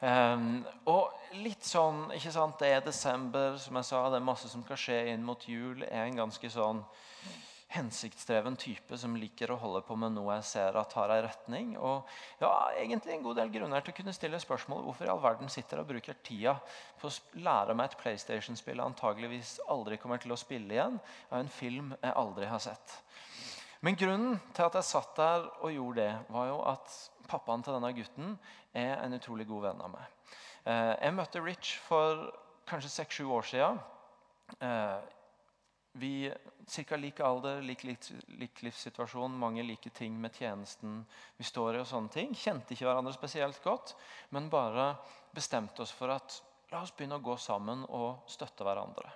[0.00, 0.48] Um,
[0.88, 4.62] og litt sånn, ikke sant, Det er desember, som jeg sa, det er masse som
[4.64, 5.82] skal skje inn mot jul.
[5.82, 6.84] er en ganske sånn
[7.70, 11.68] hensiktsdreven type som liker å holde på med noe jeg ser at har en retning.
[11.78, 12.08] Og
[12.42, 15.52] ja, egentlig en god del grunner til å kunne stille spørsmål hvorfor i all verden
[15.52, 16.56] sitter og bruker tida
[17.00, 20.98] på å lære meg et PlayStation-spill jeg antageligvis aldri kommer til å spille igjen,
[21.30, 22.96] av en film jeg aldri har sett.
[23.86, 26.96] Men grunnen til at jeg satt der og gjorde det, var jo at
[27.30, 28.34] pappaen til denne gutten
[28.76, 30.10] er en utrolig god venn av meg.
[30.66, 32.26] Eh, jeg møtte Rich for
[32.68, 33.80] kanskje seks-sju år siden.
[34.58, 34.98] Eh,
[35.98, 36.30] vi
[36.66, 36.96] Ca.
[36.96, 41.00] lik alder, lik, lik, livssituasjon, mange like ting med tjenesten
[41.36, 41.80] vi står i.
[41.80, 42.34] og sånne ting.
[42.34, 43.94] Kjente ikke hverandre spesielt godt,
[44.30, 44.94] men bare
[45.34, 49.10] bestemte oss for at la oss begynne å gå sammen og støtte hverandre.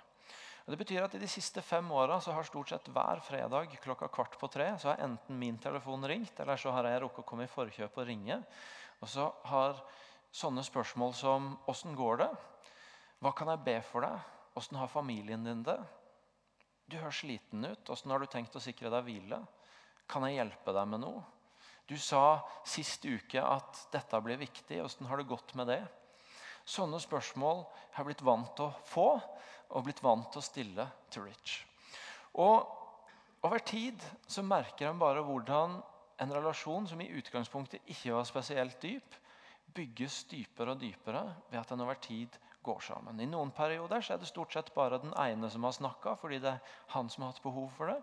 [0.65, 4.09] Og det betyr at I de siste fem åra har stort sett hver fredag klokka
[4.09, 7.27] kvart på tre så har enten min telefon ringt, eller så har jeg rukket å
[7.29, 8.39] komme i forkjøp og ringe.
[8.99, 9.77] Og så har
[10.33, 12.31] sånne spørsmål som åssen går det?
[13.21, 14.33] Hva kan jeg be for deg?
[14.57, 15.77] Åssen har familien din det?
[16.89, 17.89] Du høres sliten ut.
[17.89, 19.41] Åssen har du tenkt å sikre deg hvile?
[20.09, 21.23] Kan jeg hjelpe deg med noe?
[21.85, 24.81] Du sa sist uke at dette blir viktig.
[24.83, 25.81] Åssen har det gått med det?
[26.65, 30.87] Sånne spørsmål har jeg blitt vant til å få og blitt vant til å stille
[31.13, 31.59] til Rich.
[32.41, 32.65] Og
[33.45, 35.75] Over tid så merker han bare hvordan
[36.23, 39.17] en relasjon som i utgangspunktet ikke var spesielt dyp,
[39.75, 41.21] bygges dypere og dypere
[41.51, 43.19] ved at den over tid går sammen.
[43.21, 46.39] I noen perioder så er det stort sett bare den ene som har snakka, fordi
[46.43, 47.99] det er han som har hatt behov for det.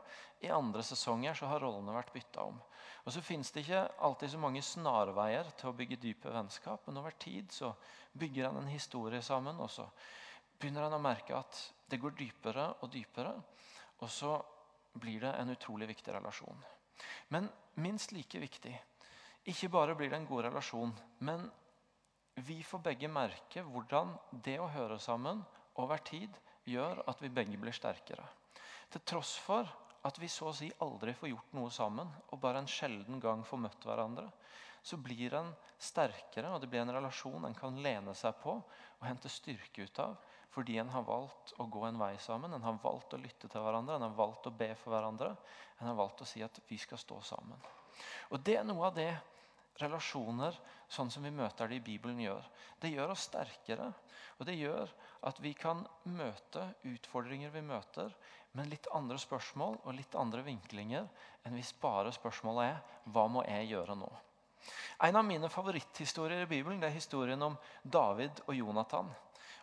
[0.46, 2.60] I andre sesonger så har rollene vært bytta om.
[3.02, 7.00] Og så fins det ikke alltid så mange snarveier til å bygge dype vennskap, men
[7.02, 7.72] over tid så
[8.18, 9.88] bygger han en historie sammen, og så
[10.58, 11.58] begynner han å merke at
[11.90, 13.34] det går dypere og dypere.
[14.02, 14.36] Og så
[15.02, 16.64] blir det en utrolig viktig relasjon.
[17.34, 17.48] Men
[17.82, 18.74] minst like viktig
[19.50, 20.92] ikke bare blir det en god relasjon,
[21.26, 21.48] men
[22.34, 24.14] vi får begge merke hvordan
[24.44, 25.42] det å høre sammen
[25.80, 26.32] over tid
[26.68, 28.24] gjør at vi begge blir sterkere.
[28.92, 29.68] Til tross for
[30.06, 33.44] at vi så å si aldri får gjort noe sammen, og bare en sjelden gang
[33.46, 34.26] får møtt hverandre,
[34.82, 39.04] så blir en sterkere, og det blir en relasjon en kan lene seg på og
[39.06, 40.16] hente styrke ut av.
[40.52, 43.62] Fordi en har valgt å gå en vei sammen, en har valgt å lytte til
[43.62, 45.30] hverandre, en har valgt å be for hverandre.
[45.78, 47.62] En har valgt å si at vi skal stå sammen.
[48.34, 49.14] Og Det er noe av det
[49.80, 50.56] relasjoner
[50.92, 52.44] sånn som vi møter det i Bibelen, gjør.
[52.80, 53.88] Det gjør oss sterkere.
[54.38, 54.90] Og det gjør
[55.28, 58.12] at vi kan møte utfordringer vi møter,
[58.52, 61.06] med litt andre spørsmål og litt andre vinklinger
[61.46, 64.10] enn hvis bare spørsmålet er hva må jeg gjøre nå?
[65.02, 69.08] En av mine favoritthistorier i Bibelen det er historien om David og Jonathan.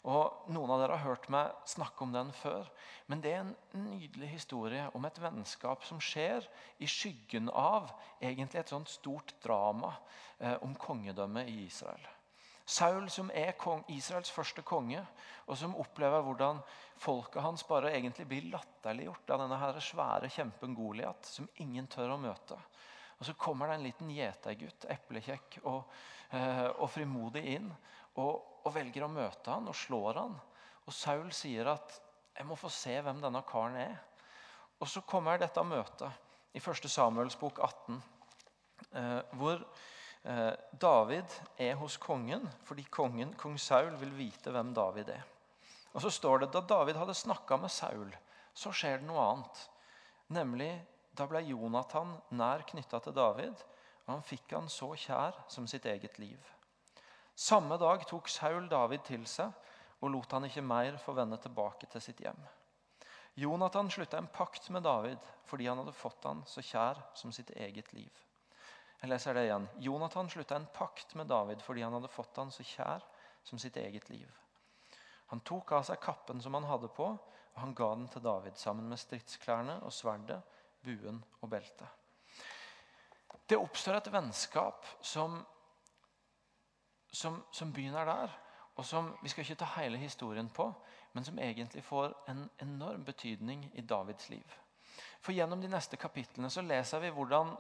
[0.07, 2.69] Og Noen av dere har hørt meg snakke om den før.
[3.11, 3.55] Men det er en
[3.87, 6.45] nydelig historie om et vennskap som skjer
[6.79, 9.95] i skyggen av egentlig et sånt stort drama
[10.39, 12.07] eh, om kongedømmet i Israel.
[12.69, 15.01] Saul, som er kong, Israels første konge,
[15.49, 16.59] og som opplever hvordan
[17.01, 22.13] folket hans bare egentlig blir latterliggjort av denne her svære kjempen Goliat, som ingen tør
[22.13, 22.59] å møte.
[23.17, 25.89] Og Så kommer det en liten gjetergutt, eplekjekk og,
[26.31, 27.71] eh, og frimodig inn.
[28.19, 30.35] Og, og velger å møte han og slår han.
[30.85, 31.99] Og Saul sier at
[32.35, 33.99] 'jeg må få se hvem denne karen er'.
[34.79, 36.89] Og så kommer dette møtet i 1.
[36.89, 38.01] Samuels bok 18,
[38.95, 39.59] eh, hvor
[40.23, 45.25] eh, David er hos kongen fordi kongen, kong Saul vil vite hvem David er.
[45.93, 48.13] Og så står det da David hadde snakka med Saul,
[48.53, 49.65] så skjer det noe annet.
[50.29, 50.71] Nemlig
[51.17, 53.65] da ble Jonathan nær knytta til David,
[54.05, 56.39] og han fikk han så kjær som sitt eget liv.
[57.39, 59.53] Samme dag tok Saul David til seg
[60.03, 62.39] og lot han ikke mer få vende tilbake til sitt hjem.
[63.39, 67.53] Jonathan slutta en pakt med David fordi han hadde fått han så kjær som sitt
[67.55, 68.11] eget liv.
[68.99, 69.67] Jeg leser det igjen.
[69.79, 73.05] Jonathan slutta en pakt med David fordi han hadde fått han så kjær
[73.47, 74.27] som sitt eget liv.
[75.31, 78.59] Han tok av seg kappen som han hadde på, og han ga den til David
[78.59, 80.41] sammen med stridsklærne og sverdet,
[80.83, 81.87] buen og beltet.
[83.47, 85.39] Det oppstår et vennskap som
[87.11, 88.33] som, som begynner der,
[88.79, 90.69] og som vi skal ikke ta hele historien på,
[91.13, 94.59] men som egentlig får en enorm betydning i Davids liv.
[95.19, 97.55] For Gjennom de neste kapitlene så leser vi hvordan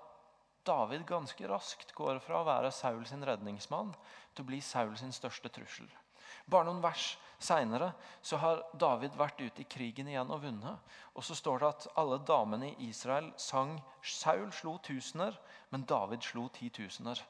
[0.67, 3.91] David ganske raskt går fra å være Saul sin redningsmann
[4.35, 5.89] til å bli Saul sin største trussel.
[6.49, 7.91] Bare noen vers seinere
[8.43, 10.93] har David vært ute i krigen igjen og vunnet.
[11.15, 15.37] Og så står det at alle damene i Israel sang Saul slo tusener,
[15.69, 17.21] men David slo titusener.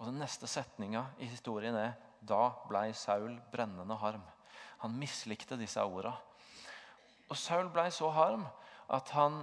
[0.00, 1.92] Og Den neste setninga i historien er
[2.24, 4.22] da blei Saul brennende harm.
[4.80, 6.14] Han mislikte disse orda.
[7.28, 8.46] Og Saul blei så harm
[8.90, 9.42] at han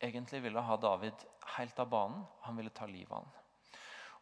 [0.00, 1.26] egentlig ville ha David
[1.58, 2.24] helt av banen.
[2.48, 3.34] Han ville ta livet av han.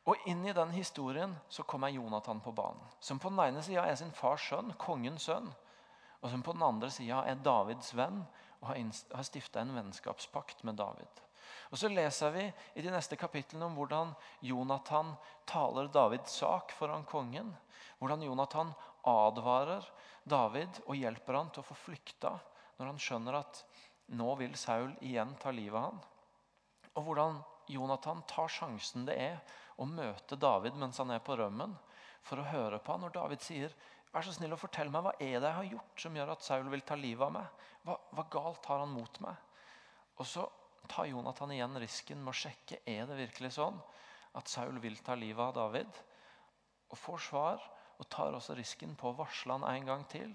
[0.05, 2.83] Og Inn i den historien så kommer Jonathan på banen.
[3.01, 5.49] Som på den ene sida er sin fars sønn, kongens sønn.
[6.21, 8.25] Og som på den andre sida er Davids venn
[8.61, 11.23] og har stifta en vennskapspakt med David.
[11.71, 15.15] Og Så leser vi i de neste kapitlene om hvordan Jonathan
[15.49, 17.53] taler Davids sak foran kongen.
[17.99, 18.73] Hvordan Jonathan
[19.05, 19.87] advarer
[20.25, 22.35] David og hjelper han til å få flykta
[22.79, 23.65] når han skjønner at
[24.19, 26.01] nå vil Saul igjen ta livet av han.
[26.95, 27.41] Og hvordan
[27.73, 31.75] Jonathan tar sjansen det er å møte David mens han er på rømmen,
[32.25, 33.77] for å høre på han når David sier
[34.15, 36.45] Vær så snill å fortell meg, Hva er det jeg har gjort som gjør at
[36.47, 37.65] Saul vil ta livet av meg?
[37.83, 39.41] Hva, hva galt har han mot meg?
[40.23, 40.45] Og så
[40.91, 43.79] tar Jonathan igjen risken med å sjekke er det virkelig sånn
[44.35, 46.01] at Saul vil ta livet av David.
[46.91, 47.63] Og får svar,
[47.99, 50.35] og tar også risken på å varsle han en gang til.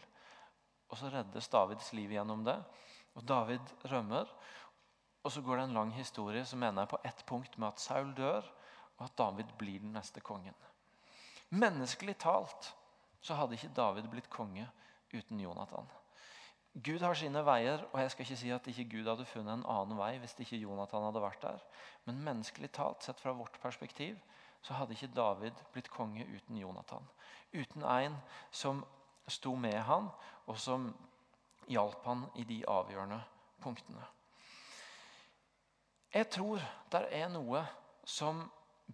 [0.89, 2.55] Og så reddes Davids liv gjennom det.
[3.19, 4.31] Og David rømmer.
[5.23, 8.13] Og så går det en lang historie som mener på ett punkt med at Saul
[8.15, 8.45] dør,
[8.97, 10.55] og at David blir den neste kongen.
[11.49, 12.73] Menneskelig talt
[13.21, 14.67] så hadde ikke David blitt konge
[15.11, 15.87] uten Jonathan.
[16.83, 19.65] Gud har sine veier, og jeg skal ikke si at ikke Gud hadde funnet en
[19.67, 21.63] annen vei hvis ikke Jonathan hadde vært der.
[22.05, 24.19] Men menneskelig talt, sett fra vårt perspektiv,
[24.61, 27.05] så hadde ikke David blitt konge uten Jonathan.
[27.53, 28.15] Uten en
[28.51, 28.83] som
[29.27, 30.09] sto med han,
[30.47, 30.89] og som
[31.69, 33.19] hjalp han i de avgjørende
[33.61, 34.05] punktene.
[36.13, 37.61] Jeg tror det er noe
[38.07, 38.41] som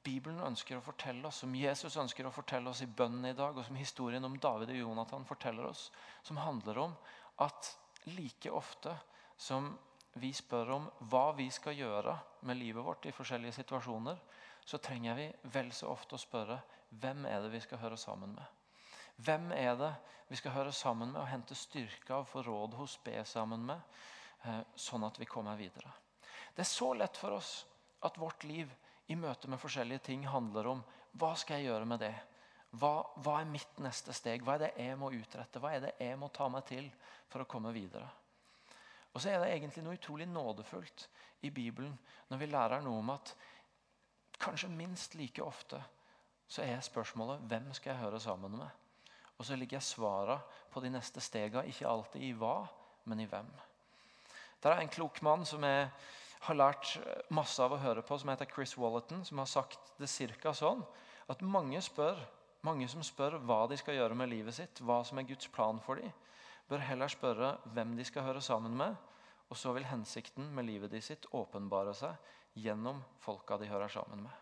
[0.04, 3.56] Bibelen ønsker å fortelle oss, som Jesus ønsker å fortelle oss i bønnen i dag,
[3.56, 5.88] og som historien om David og Jonathan forteller oss,
[6.24, 6.98] som handler om
[7.44, 7.78] at
[8.16, 8.94] like ofte
[9.38, 9.74] som
[10.16, 12.14] vi spør om hva vi skal gjøre
[12.48, 14.20] med livet vårt i forskjellige situasjoner,
[14.66, 16.60] så trenger vi vel så ofte å spørre
[17.02, 18.46] hvem er det vi skal høre sammen med.
[19.26, 19.92] Hvem er det
[20.30, 23.82] vi skal høre sammen med og hente styrke av, få råd hos, be sammen med,
[24.44, 25.92] eh, sånn at vi kommer videre.
[26.56, 27.66] Det er så lett for oss
[28.02, 28.72] at vårt liv
[29.08, 30.84] i møte med forskjellige ting handler om
[31.20, 32.16] hva skal jeg gjøre med det?
[32.76, 34.44] Hva, hva, er mitt neste steg?
[34.44, 35.62] Hva er det jeg må utrette?
[35.64, 36.88] Hva er det jeg må ta meg til
[37.32, 38.08] for å komme videre?
[39.16, 41.06] Og så er det egentlig noe utrolig nådefullt
[41.48, 41.94] i Bibelen
[42.28, 43.32] når vi lærer noe om at
[44.42, 45.80] kanskje minst like ofte
[46.52, 48.68] så er spørsmålet hvem skal jeg høre sammen med?
[49.40, 52.66] Og så ligger svarene på de neste stegene ikke alltid i hva,
[53.08, 53.48] men i hvem.
[54.64, 55.90] Der er en klok mann som jeg
[56.46, 56.96] har lært
[57.34, 60.84] masse av å høre på, som heter Chris Walleton, som har sagt det cirka sånn
[61.32, 62.20] at mange, spør,
[62.66, 65.80] mange som spør hva de skal gjøre med livet sitt, hva som er Guds plan
[65.84, 66.12] for dem,
[66.70, 68.96] bør heller spørre hvem de skal høre sammen med,
[69.50, 74.24] og så vil hensikten med livet de sitt åpenbare seg gjennom folka de hører sammen
[74.26, 74.42] med.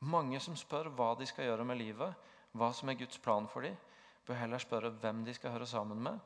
[0.00, 2.14] Mange som spør hva de skal gjøre med livet,
[2.56, 3.74] hva som er Guds plan for dem,
[4.26, 6.20] bør heller spørre hvem de skal høre sammen med.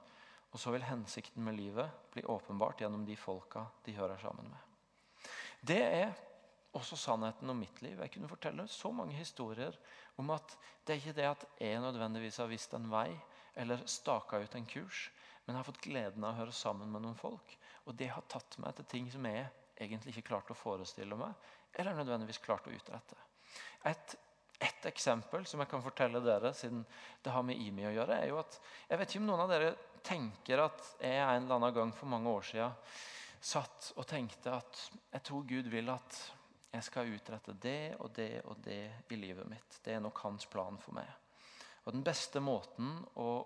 [0.54, 5.26] Og så vil hensikten med livet bli åpenbart gjennom de folka de hører sammen med.
[5.64, 6.12] Det er
[6.78, 7.98] også sannheten om mitt liv.
[7.98, 9.74] Jeg kunne fortelle så mange historier
[10.20, 13.08] om at det er ikke det at jeg nødvendigvis har visst en vei
[13.60, 15.08] eller staka ut en kurs,
[15.44, 17.56] men jeg har fått gleden av å høre sammen med noen folk.
[17.84, 19.46] Og det har tatt meg til ting som jeg
[19.76, 21.34] egentlig ikke klarte å forestille meg,
[21.74, 23.18] eller nødvendigvis klarte å utrette.
[23.90, 24.16] Et
[24.62, 26.84] et eksempel som jeg kan fortelle dere, siden
[27.24, 29.50] det har med IMI å gjøre, er jo at Jeg vet ikke om noen av
[29.50, 29.74] dere
[30.04, 32.72] tenker at jeg en eller annen gang for mange år siden
[33.44, 34.80] satt og tenkte at
[35.12, 36.20] jeg tror Gud vil at
[36.74, 38.80] jeg skal utrette det og det og det
[39.14, 39.78] i livet mitt.
[39.84, 41.06] Det er nok hans plan for meg.
[41.84, 43.44] Og Den beste måten å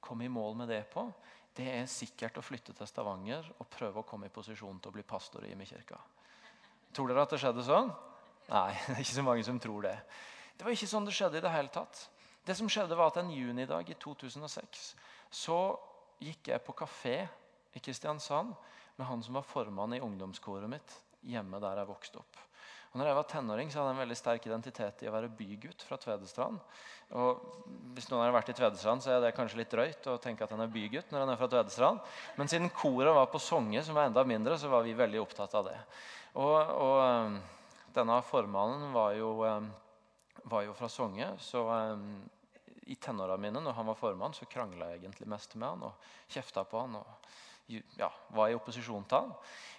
[0.00, 1.04] komme i mål med det på,
[1.56, 4.94] det er sikkert å flytte til Stavanger og prøve å komme i posisjon til å
[4.94, 5.98] bli pastor i Imekirka.
[6.94, 7.90] Tror dere at det skjedde sånn?
[8.48, 9.96] Nei, det er ikke så mange som tror det.
[10.56, 12.06] Det var ikke sånn det skjedde i det hele tatt.
[12.46, 14.88] Det som skjedde var at En junidag i 2006
[15.42, 15.60] så
[16.22, 17.18] gikk jeg på kafé
[17.76, 18.54] i Kristiansand
[18.96, 22.38] med han som var formann i ungdomskoret mitt hjemme der jeg vokste opp.
[22.90, 25.30] Og når jeg var tenåring, så hadde jeg en veldig sterk identitet i å være
[25.38, 26.58] bygutt fra Tvedestrand.
[27.14, 27.44] Og
[27.94, 30.50] Hvis noen har vært i Tvedestrand, så er det kanskje litt drøyt å tenke at
[30.50, 31.12] han er bygutt.
[31.12, 32.00] når han er fra Tvedestrand.
[32.38, 35.54] Men siden koret var på Songe, som var enda mindre, så var vi veldig opptatt
[35.54, 35.78] av det.
[36.34, 39.70] Og, og denne formannen var jo, eh,
[40.50, 41.30] var jo fra Songe.
[41.38, 42.24] Så um,
[42.90, 46.10] i tenåra mine når han var formann, så krangla jeg egentlig mest med han og
[46.26, 46.98] kjefta på han.
[46.98, 47.30] og
[47.98, 49.34] ja, var i opposisjon til han.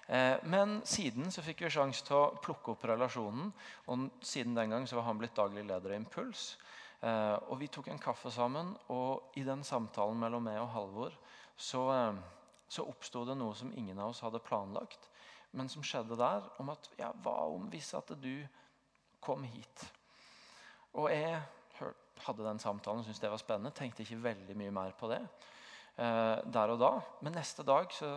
[0.08, 3.52] Eh, men siden så fikk vi sjanse til å plukke opp relasjonen.
[3.92, 6.56] Og siden den gang så var han blitt daglig leder i Impuls.
[7.02, 11.16] Eh, og vi tok en kaffe sammen, og i den samtalen mellom meg og Halvor
[11.58, 12.20] så, eh,
[12.72, 15.12] så oppsto det noe som ingen av oss hadde planlagt
[15.52, 18.44] men som skjedde der, om at ja, hva om hvis at du
[19.24, 19.88] kom hit?
[20.96, 21.40] Og jeg
[22.26, 23.74] hadde den samtalen og syntes det var spennende.
[23.76, 25.22] Tenkte ikke veldig mye mer på det
[25.96, 26.92] der og da.
[27.22, 28.16] Men neste dag så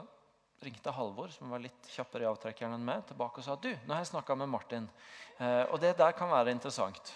[0.65, 3.95] ringte Halvor, som var litt kjappere i avtrekkeren enn meg, tilbake og sa du, nå
[3.95, 4.89] har jeg snakka med Martin.
[5.39, 7.15] Eh, og det der kan være interessant.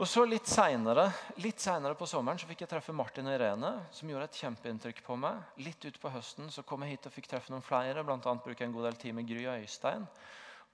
[0.00, 4.30] Og så Litt seinere på sommeren så fikk jeg treffe Martin og Irene, som gjorde
[4.30, 5.42] et kjempeinntrykk på meg.
[5.62, 8.02] Litt utpå høsten så kom jeg hit og fikk treffe noen flere.
[8.06, 10.06] Blant bruker jeg en god del tid med Gry og Øystein.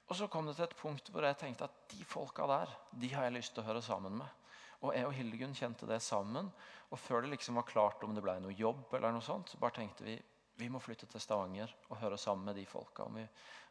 [0.08, 2.70] Og så kom det til et punkt hvor jeg tenkte at de folka der
[3.02, 4.37] de har jeg lyst til å høre sammen med.
[4.86, 6.50] Og jeg og Hildegunn kjente det sammen.
[6.88, 9.60] Og før det liksom var klart om det ble noe jobb, eller noe sånt, så
[9.60, 10.18] bare tenkte vi
[10.58, 13.04] vi må flytte til Stavanger og høre sammen med de folka.
[13.06, 13.26] Om, vi,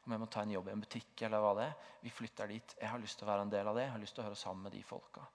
[0.06, 1.74] om jeg må ta en jobb i en butikk eller hva det er.
[2.00, 2.76] Vi flytter dit.
[2.80, 3.84] Jeg har lyst til å være en del av det.
[3.84, 5.26] Jeg har lyst til å høre sammen med de folka.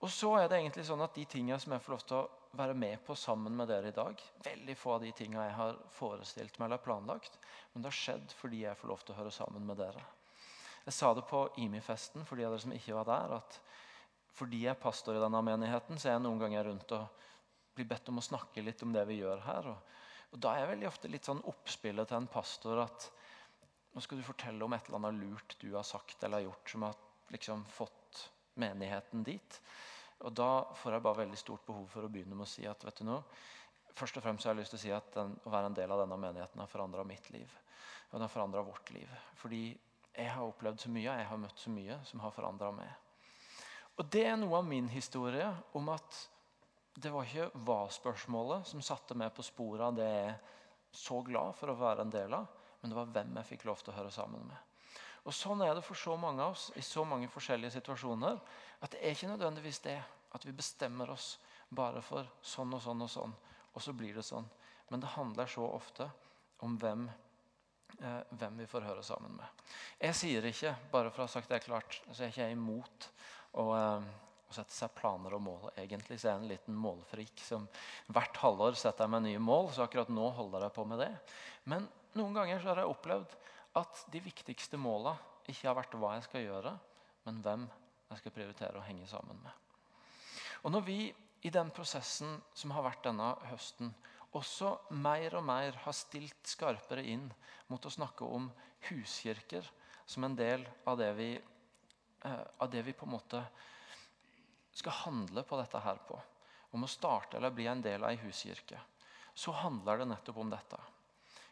[0.00, 2.56] Og så er det egentlig sånn at De tingene som jeg får lov til å
[2.56, 5.78] være med på sammen med dere i dag Veldig få av de tingene jeg har
[5.96, 7.38] forestilt meg eller planlagt.
[7.72, 10.04] Men det har skjedd fordi jeg får lov til å høre sammen med dere.
[10.86, 13.60] Jeg sa det på IMI-festen for de av dere som ikke var der, at
[14.36, 17.26] fordi jeg er pastor i denne menigheten, så er jeg noen ganger rundt og
[17.76, 19.70] blir bedt om å snakke litt om det vi gjør her.
[19.72, 23.10] Og, og Da er jeg veldig ofte litt sånn oppspillet til en pastor at
[23.96, 26.84] nå skal du fortelle om et eller annet lurt du har sagt eller gjort som
[26.84, 26.96] har
[27.32, 28.26] liksom fått
[28.60, 29.60] menigheten dit.
[30.24, 32.84] Og Da får jeg bare veldig stort behov for å begynne med å si at
[32.84, 33.24] vet du noe,
[33.96, 35.92] først og fremst har jeg lyst til å si at den, å være en del
[35.92, 37.48] av denne menigheten har forandra mitt liv.
[38.10, 39.08] Og den har forandra vårt liv.
[39.40, 39.64] Fordi
[40.16, 43.05] jeg har opplevd så mye, jeg har møtt så mye som har forandra meg.
[43.96, 46.20] Og Det er noe av min historie om at
[46.96, 50.38] det var ikke hva-spørsmålet som satte meg på sporet av det jeg er
[50.96, 52.46] så glad for å være en del av,
[52.80, 54.56] men det var hvem jeg fikk lov til å høre sammen med.
[55.26, 58.38] Og Sånn er det for så mange av oss i så mange forskjellige situasjoner.
[58.78, 59.96] At det er ikke nødvendigvis det
[60.36, 61.32] at vi bestemmer oss
[61.74, 63.34] bare for sånn og sånn og sånn,
[63.74, 64.46] og så blir det sånn.
[64.92, 66.06] Men det handler så ofte
[66.62, 67.08] om hvem,
[67.98, 69.64] eh, hvem vi får høre sammen med.
[69.98, 73.10] Jeg sier ikke, bare for å ha sagt det klart, så er ikke jeg imot
[73.56, 73.66] å,
[74.46, 75.68] og sette seg planer og mål.
[75.80, 77.66] Egentlig så er jeg en liten målfrik som
[78.12, 79.72] hvert halvår setter jeg meg nye mål.
[79.74, 81.12] Så akkurat nå holder jeg på med det.
[81.66, 83.36] Men noen ganger så har jeg opplevd
[83.76, 85.16] at de viktigste måla
[85.46, 86.72] ikke har vært hva jeg skal gjøre,
[87.26, 87.66] men hvem
[88.10, 89.62] jeg skal prioritere å henge sammen med.
[90.64, 91.00] Og når vi
[91.46, 93.92] i den prosessen som har vært denne høsten,
[94.36, 97.28] også mer og mer har stilt skarpere inn
[97.70, 98.48] mot å snakke om
[98.88, 99.66] huskirker
[100.06, 101.42] som en del av det vi, eh,
[102.58, 103.42] av det vi på en måte
[104.76, 106.18] skal handle på dette her på.
[106.76, 108.80] Om å starte eller bli en del av ei huskirke.
[109.34, 110.78] Så handler det nettopp om dette.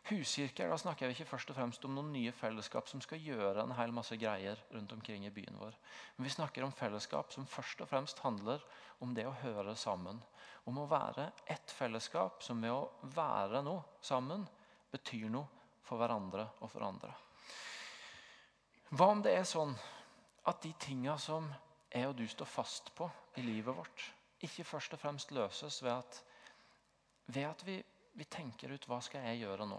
[0.04, 3.62] Huskirker, da snakker vi ikke først og fremst om noen nye fellesskap som skal gjøre
[3.62, 5.76] en hel masse greier rundt omkring i byen vår.
[6.16, 8.60] Men vi snakker om fellesskap som først og fremst handler
[9.00, 10.20] om det å høre sammen.
[10.68, 14.44] Om å være ett fellesskap som ved å være noe sammen
[14.92, 15.48] betyr noe
[15.84, 17.14] for hverandre og for andre.
[18.92, 19.72] Hva om det er sånn
[20.44, 21.48] at de tinga som
[21.90, 24.06] jeg og du står fast på i livet vårt,
[24.44, 26.22] ikke først og fremst løses ved at,
[27.26, 27.78] ved at vi
[28.14, 29.78] vi tenker ut hva skal jeg gjøre nå.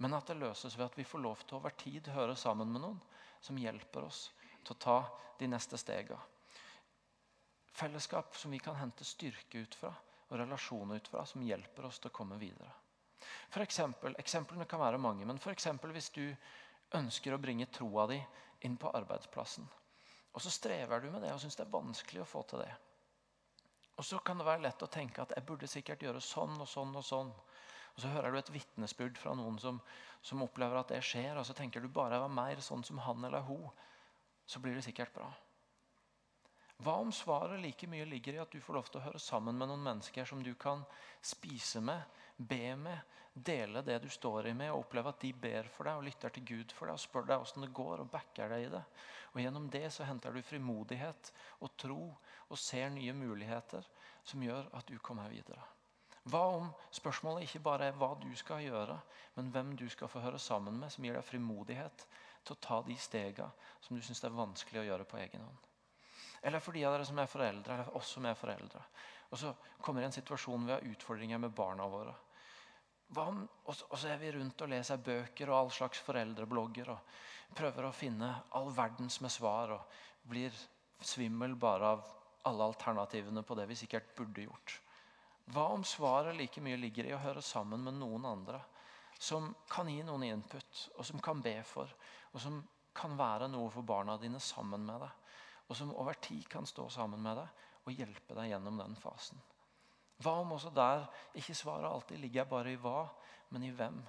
[0.00, 2.80] Men at det løses ved at vi får lov til over tid høre sammen med
[2.80, 3.00] noen
[3.44, 4.28] som hjelper oss
[4.64, 4.98] til å ta
[5.40, 6.20] de neste stegene.
[7.76, 9.92] Fellesskap som vi kan hente styrke ut fra,
[10.28, 12.70] og relasjoner ut fra, som hjelper oss til å komme videre.
[13.52, 16.24] For eksempel, eksemplene kan være mange, men for hvis du
[16.96, 18.18] ønsker å bringe troa di
[18.66, 19.68] inn på arbeidsplassen,
[20.32, 22.70] og så strever du med det og syns det er vanskelig å få til det.
[24.00, 26.68] Og så kan det være lett å tenke at jeg burde sikkert gjøre sånn og
[26.70, 27.32] sånn og sånn.
[27.90, 29.80] Og Så hører du et vitnesbyrd fra noen som,
[30.22, 33.02] som, opplever at det skjer, og så tenker du bare jeg var mer sånn som
[33.04, 33.66] han eller hun,
[34.46, 35.28] så blir det sikkert bra.
[36.80, 39.58] Hva om svaret like mye ligger i at du får lov til å høre sammen
[39.58, 40.80] med noen mennesker som du kan
[41.20, 42.00] spise med,
[42.36, 46.00] be med, dele det du står i med, og oppleve at de ber for deg
[46.00, 48.64] og lytter til Gud for deg og spør deg hvordan det går og backer deg
[48.64, 48.82] i det.
[49.34, 52.00] Og Gjennom det så henter du frimodighet og tro
[52.48, 53.86] og ser nye muligheter
[54.24, 55.62] som gjør at du kommer videre.
[56.32, 58.98] Hva om spørsmålet ikke bare er hva du skal gjøre,
[59.36, 62.06] men hvem du skal få høre sammen med, som gir deg frimodighet
[62.44, 65.69] til å ta de stegene som du syns er vanskelig å gjøre på egen hånd?
[66.42, 68.82] Eller for de av dere som er foreldre, eller oss som er foreldre.
[69.30, 72.14] Og så kommer en situasjon vi har utfordringer med barna våre.
[73.20, 77.14] Om, og så er vi rundt og leser bøker og all slags foreldreblogger og
[77.58, 79.96] prøver å finne all verdens med svar og
[80.30, 80.54] blir
[81.02, 82.04] svimmel bare av
[82.46, 84.76] alle alternativene på det vi sikkert burde gjort.
[85.50, 88.60] Hva om svaret like mye ligger i å høre sammen med noen andre
[89.20, 91.90] som kan gi noen input, og som kan be for,
[92.32, 92.60] og som
[92.96, 95.19] kan være noe for barna dine sammen med deg,
[95.70, 99.38] og som over tid kan stå sammen med deg og hjelpe deg gjennom den fasen?
[100.20, 101.06] Hva om også der
[101.38, 103.06] ikke svaret alltid ligger bare i hva,
[103.54, 104.00] men i hvem,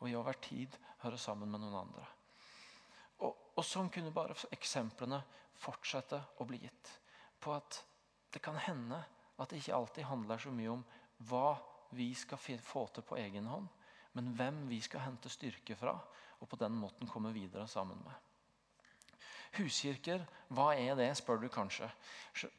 [0.00, 2.06] og i over tid høre sammen med noen andre?
[3.20, 5.20] Og, og sånn kunne bare eksemplene
[5.60, 6.94] fortsette å bli gitt.
[7.38, 7.82] På at
[8.32, 8.98] det kan hende
[9.36, 10.82] at det ikke alltid handler så mye om
[11.28, 11.52] hva
[11.96, 13.68] vi skal få til på egen hånd,
[14.16, 15.94] men hvem vi skal hente styrke fra,
[16.40, 18.29] og på den måten komme videre sammen med.
[19.58, 20.22] Huskirker,
[20.54, 21.88] hva er det, spør du kanskje.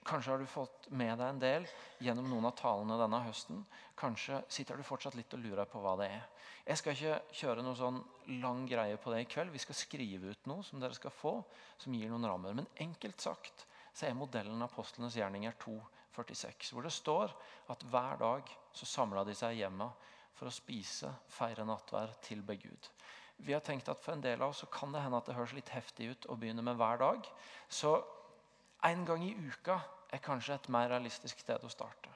[0.08, 1.68] Kanskje har du fått med deg en del
[2.04, 3.62] gjennom noen av talene denne høsten.
[4.00, 6.26] Kanskje sitter du fortsatt litt og lurer på hva det er.
[6.68, 8.02] Jeg skal ikke kjøre noe sånn
[8.44, 9.54] lang greie på det i kveld.
[9.56, 11.38] Vi skal skrive ut noe som dere skal få,
[11.80, 12.56] som gir noen rammer.
[12.60, 17.32] Men enkelt sagt så er modellen Apostlenes gjerninger 2,46, hvor det står
[17.72, 19.88] at hver dag så samla de seg hjemme
[20.36, 22.92] for å spise, feire nattvær, tilbe Gud.
[23.42, 25.36] Vi har tenkt at For en del av oss så kan det hende at det
[25.38, 27.28] høres litt heftig ut å begynne med hver dag.
[27.70, 27.96] Så
[28.86, 29.80] en gang i uka
[30.12, 32.10] er kanskje et mer realistisk sted å starte.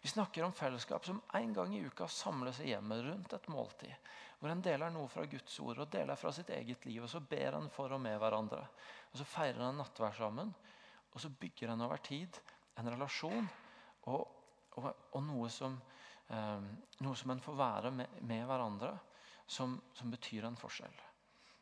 [0.00, 4.12] Vi snakker om fellesskap som en gang i uka samler seg hjemme rundt et måltid.
[4.40, 7.02] Hvor en deler noe fra Guds ord og deler fra sitt eget liv.
[7.04, 8.62] og Så ber en for og med hverandre.
[9.12, 10.54] Og Så feirer en nattvær sammen.
[11.12, 12.38] Og så bygger en over tid
[12.80, 13.48] en relasjon
[14.08, 14.26] og,
[14.78, 15.76] og, og noe, som,
[16.30, 16.68] eh,
[17.02, 18.94] som en får være med, med hverandre,
[19.50, 20.98] som, som, betyr en forskjell.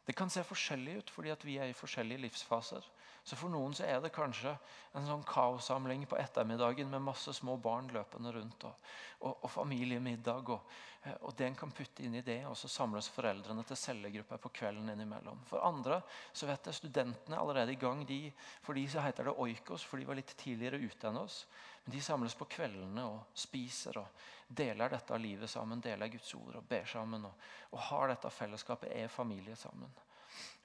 [0.04, 2.84] Det kan se forskjellig ut fordi vi er i forskjellige livsfaser.
[3.28, 4.54] Så For noen så er det kanskje
[4.96, 8.64] en sånn kaossamling på ettermiddagen med masse små barn løpende rundt.
[8.64, 8.86] Og,
[9.20, 10.48] og, og familiemiddag.
[10.54, 13.76] Og, eh, og det en kan putte inn i det, og så samles foreldrene til
[13.76, 15.42] cellegrupper på kvelden innimellom.
[15.50, 16.00] For andre
[16.32, 18.06] så vet jeg studentene er allerede i gang.
[18.08, 18.22] De,
[18.64, 21.42] for de så heter det oikos, for de var litt tidligere ute enn oss.
[21.89, 25.80] Men de samles på kveldene og spiser og deler dette av livet sammen.
[25.80, 27.22] Deler Guds ord og ber sammen.
[27.24, 29.89] Og, og har dette fellesskapet, er familie sammen.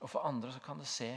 [0.04, 1.08] Og For andre så kan det se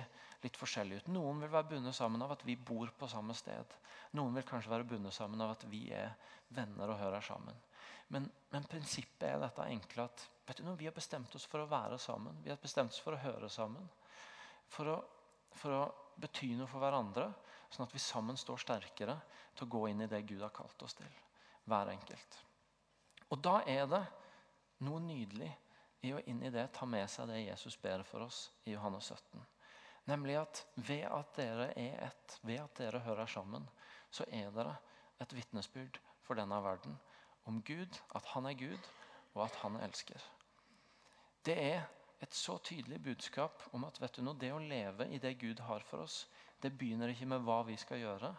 [0.45, 1.09] litt forskjellig ut.
[1.11, 3.75] Noen vil være bundet sammen av at vi bor på samme sted.
[4.15, 6.15] Noen vil kanskje være bundet sammen av at vi er
[6.55, 7.59] venner og hører sammen.
[8.15, 11.65] Men, men prinsippet er dette enkle at vet du noe, vi har bestemt oss for
[11.65, 12.39] å være sammen.
[12.47, 13.91] Vi har bestemt oss for å høre sammen.
[14.71, 15.01] For å,
[15.59, 15.85] for å
[16.15, 17.27] bety noe for hverandre,
[17.71, 19.17] sånn at vi sammen står sterkere
[19.57, 21.11] til å gå inn i det Gud har kalt oss til.
[21.67, 22.39] Hver enkelt.
[23.33, 24.03] Og da er det
[24.87, 25.51] noe nydelig
[26.07, 29.11] i å inn i det ta med seg det Jesus ber for oss i Johannes
[29.11, 29.43] 17.
[30.07, 33.67] Nemlig at ved at dere er ett, ved at dere hører sammen,
[34.11, 34.77] så er dere
[35.23, 36.95] et vitnesbyrd for denne verden
[37.47, 38.91] om Gud, at han er Gud,
[39.35, 40.23] og at han elsker.
[41.47, 41.85] Det er
[42.23, 45.61] et så tydelig budskap om at vet du noe, det å leve i det Gud
[45.67, 46.25] har for oss,
[46.63, 48.33] det begynner ikke med hva vi skal gjøre,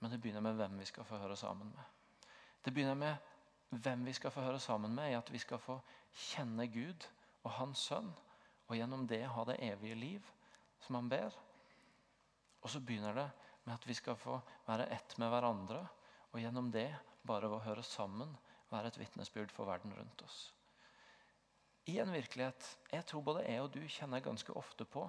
[0.00, 2.28] men det begynner med hvem vi skal få høre sammen med.
[2.64, 5.78] Det begynner med hvem vi skal få høre sammen med, i at vi skal få
[6.30, 7.06] kjenne Gud
[7.42, 8.12] og Hans sønn,
[8.68, 10.30] og gjennom det ha det evige liv
[10.84, 11.34] som han ber.
[12.62, 13.28] Og så begynner det
[13.64, 15.82] med at vi skal få være ett med hverandre,
[16.32, 16.90] og gjennom det,
[17.24, 18.34] bare å høre sammen,
[18.72, 20.50] være et vitnesbyrd for verden rundt oss.
[21.88, 25.04] I en virkelighet jeg tror både jeg og du kjenner ganske ofte på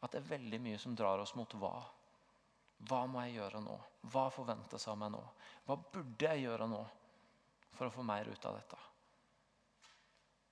[0.00, 1.74] at det er veldig mye som drar oss mot hva.
[2.88, 3.74] Hva må jeg gjøre nå?
[4.12, 5.22] Hva forventes av meg nå?
[5.66, 6.84] Hva burde jeg gjøre nå?
[7.78, 8.78] for å få mer ut av dette.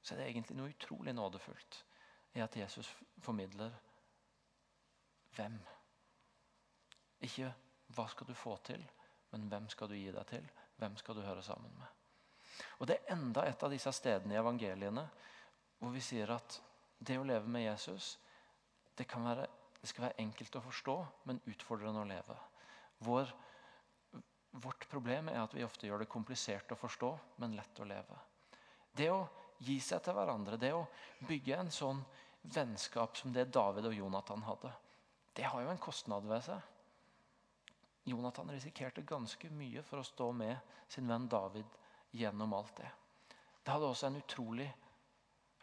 [0.02, 1.80] Så er det egentlig noe utrolig nådefullt
[2.38, 2.92] i at Jesus
[3.24, 3.74] formidler
[5.34, 5.56] hvem.
[7.26, 7.50] Ikke
[7.96, 8.82] hva skal du få til,
[9.32, 10.46] men hvem skal du gi deg til?
[10.78, 11.88] Hvem skal du høre sammen med?
[12.78, 15.02] Og Det er enda et av disse stedene i evangeliene
[15.80, 16.60] hvor vi sier at
[16.98, 18.14] det å leve med Jesus
[18.96, 19.46] det, være,
[19.80, 20.96] det skal være enkelt å forstå,
[21.28, 22.38] men utfordrende å leve.
[23.06, 23.34] Vår
[24.56, 27.10] Vårt problem er at vi ofte gjør det komplisert å forstå,
[27.42, 28.16] men lett å leve.
[28.96, 29.26] Det å
[29.60, 30.86] gi seg til hverandre, det å
[31.28, 32.00] bygge en sånn
[32.54, 34.72] vennskap som det David og Jonathan hadde,
[35.36, 36.72] det har jo en kostnad ved seg.
[38.08, 40.56] Jonathan risikerte ganske mye for å stå med
[40.88, 41.76] sin venn David
[42.16, 42.88] gjennom alt det.
[43.60, 44.70] Det hadde også en utrolig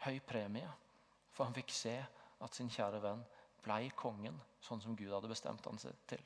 [0.04, 0.70] høy premie,
[1.32, 1.96] for han fikk se
[2.44, 3.24] at sin kjære venn
[3.64, 6.20] ble kongen sånn som Gud hadde bestemt han seg til.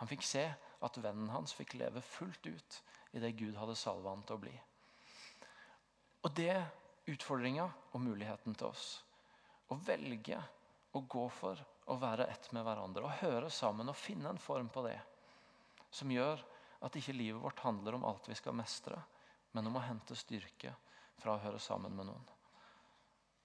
[0.00, 0.44] Han fikk se
[0.84, 2.78] at vennen hans fikk leve fullt ut
[3.14, 4.54] i det Gud hadde salva han til å bli.
[6.24, 6.70] Og Det er
[7.10, 9.02] utfordringa og muligheten til oss.
[9.70, 10.40] Å velge
[10.94, 11.60] å gå for
[11.90, 13.04] å være ett med hverandre.
[13.04, 14.98] og høre sammen og finne en form på det
[15.90, 16.40] som gjør
[16.82, 18.96] at ikke livet vårt handler om alt vi skal mestre,
[19.52, 20.74] men om å hente styrke
[21.20, 22.24] fra å høre sammen med noen.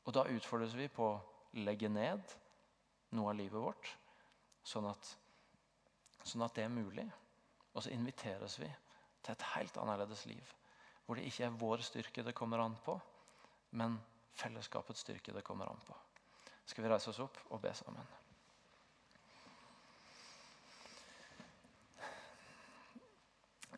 [0.05, 1.11] Og Da utfordres vi på
[1.57, 2.35] legge ned
[3.17, 3.95] noe av livet vårt,
[4.63, 5.15] sånn at
[6.27, 7.05] Sånn at det er mulig.
[7.73, 8.67] Og så inviteres vi
[9.23, 10.53] til et helt annerledes liv.
[11.05, 12.97] Hvor det ikke er vår styrke det kommer an på,
[13.79, 13.97] men
[14.37, 15.95] fellesskapets styrke det kommer an på.
[16.69, 18.17] Skal vi reise oss opp og be sammen?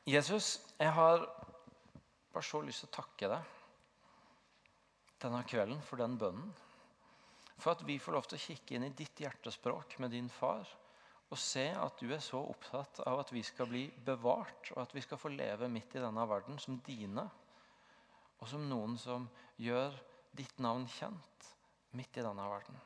[0.09, 1.23] Jesus, jeg har
[2.33, 3.57] bare så lyst til å takke deg
[5.21, 6.49] denne kvelden for den bønnen.
[7.61, 10.65] For at vi får lov til å kikke inn i ditt hjertespråk med din far
[11.31, 14.91] og se at du er så opptatt av at vi skal bli bevart, og at
[14.91, 17.23] vi skal få leve midt i denne verden som dine,
[18.41, 19.29] og som noen som
[19.61, 19.95] gjør
[20.35, 21.47] ditt navn kjent
[21.95, 22.81] midt i denne verden.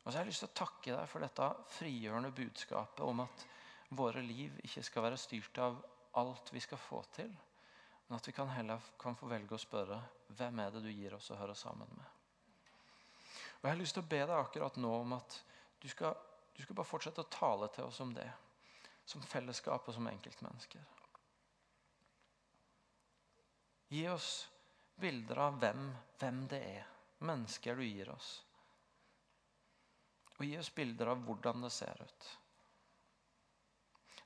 [0.00, 3.46] Og så har jeg lyst til å takke deg for dette frigjørende budskapet om at
[3.92, 5.80] våre liv ikke skal være styrt av
[6.20, 7.30] alt vi skal få til,
[8.08, 10.00] men at vi kan heller kan få velge å spørre
[10.36, 12.13] hvem er det du gir oss å høre sammen med.
[13.64, 15.40] Og Jeg har lyst til å be deg akkurat nå om at
[15.80, 16.12] du skal
[16.54, 18.28] du skal bare fortsette å tale til oss om det.
[19.04, 20.84] Som fellesskap og som enkeltmennesker.
[23.90, 24.28] Gi oss
[25.00, 25.88] bilder av hvem,
[26.20, 26.86] hvem det er.
[27.24, 28.30] Mennesker du gir oss.
[30.38, 32.30] Og gi oss bilder av hvordan det ser ut.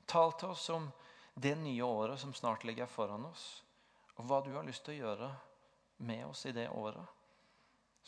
[0.09, 0.89] Tal til oss om
[1.35, 3.63] det nye året som snart ligger foran oss.
[4.17, 5.29] Og hva du har lyst til å gjøre
[6.09, 7.18] med oss i det året.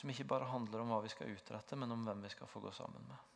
[0.01, 2.63] Som ikke bare handler om hva vi skal utrette, men om hvem vi skal få
[2.65, 3.27] gå sammen med.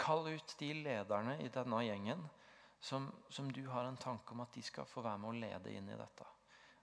[0.00, 2.24] Kall ut de lederne i denne gjengen
[2.80, 5.76] som, som, du har en tanke om at de skal få være med å lede
[5.76, 6.26] inn i dette.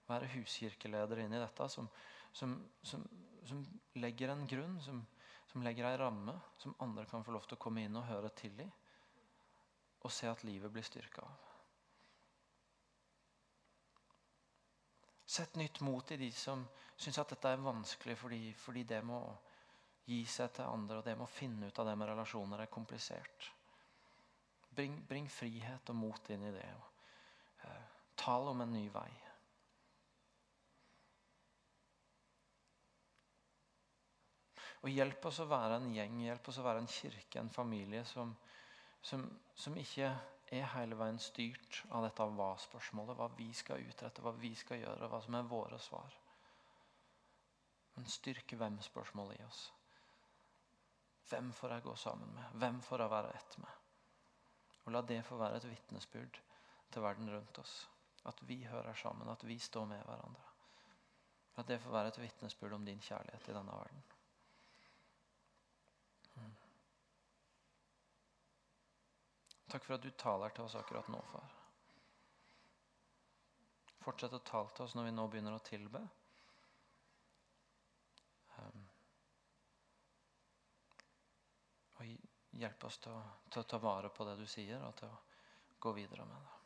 [0.06, 1.90] Være huskirkeleder inn i dette, som,
[2.30, 2.54] som,
[2.86, 3.66] som
[3.98, 5.02] legger en grunn, som,
[5.66, 8.62] legger en ramme, som andre kan få lov til å komme inn og høre til
[8.62, 8.68] i.
[10.02, 11.51] Og se at livet blir styrka av.
[15.32, 16.66] Sett nytt mot i de som
[17.00, 19.20] syns at dette er vanskelig fordi, fordi det må
[20.04, 23.46] gi seg til andre, og det må finne ut av det med relasjoner er komplisert.
[24.76, 26.66] Bring, bring frihet og mot inn i det.
[26.76, 27.86] og eh,
[28.20, 29.08] Tal om en ny vei.
[34.82, 38.02] Og hjelp oss å være en gjeng, hjelp oss å være en kirke, en familie
[38.08, 38.34] som,
[39.00, 39.24] som,
[39.54, 40.10] som ikke
[40.52, 43.16] er hele veien styrt av dette hva-spørsmålet.
[43.16, 46.18] Hva vi skal utrette, hva vi skal gjøre, hva som er våre svar.
[47.94, 49.62] Men styrke hvem-spørsmålet i oss.
[51.32, 52.60] Hvem får jeg gå sammen med?
[52.60, 53.80] Hvem får jeg være ett med?
[54.84, 56.40] Og La det få være et vitnesbyrd
[56.92, 57.76] til verden rundt oss.
[58.28, 60.48] At vi hører sammen, at vi står med hverandre.
[61.56, 64.04] At det får være et vitnesbyrd om din kjærlighet i denne verden.
[69.72, 71.52] Takk for at du taler til oss akkurat nå, far.
[74.02, 76.02] Fortsett å tale til oss når vi nå begynner å tilbe.
[78.58, 78.82] Um,
[81.96, 82.10] og
[82.60, 85.22] hjelp oss til å, til å ta vare på det du sier, og til å
[85.86, 86.61] gå videre med det.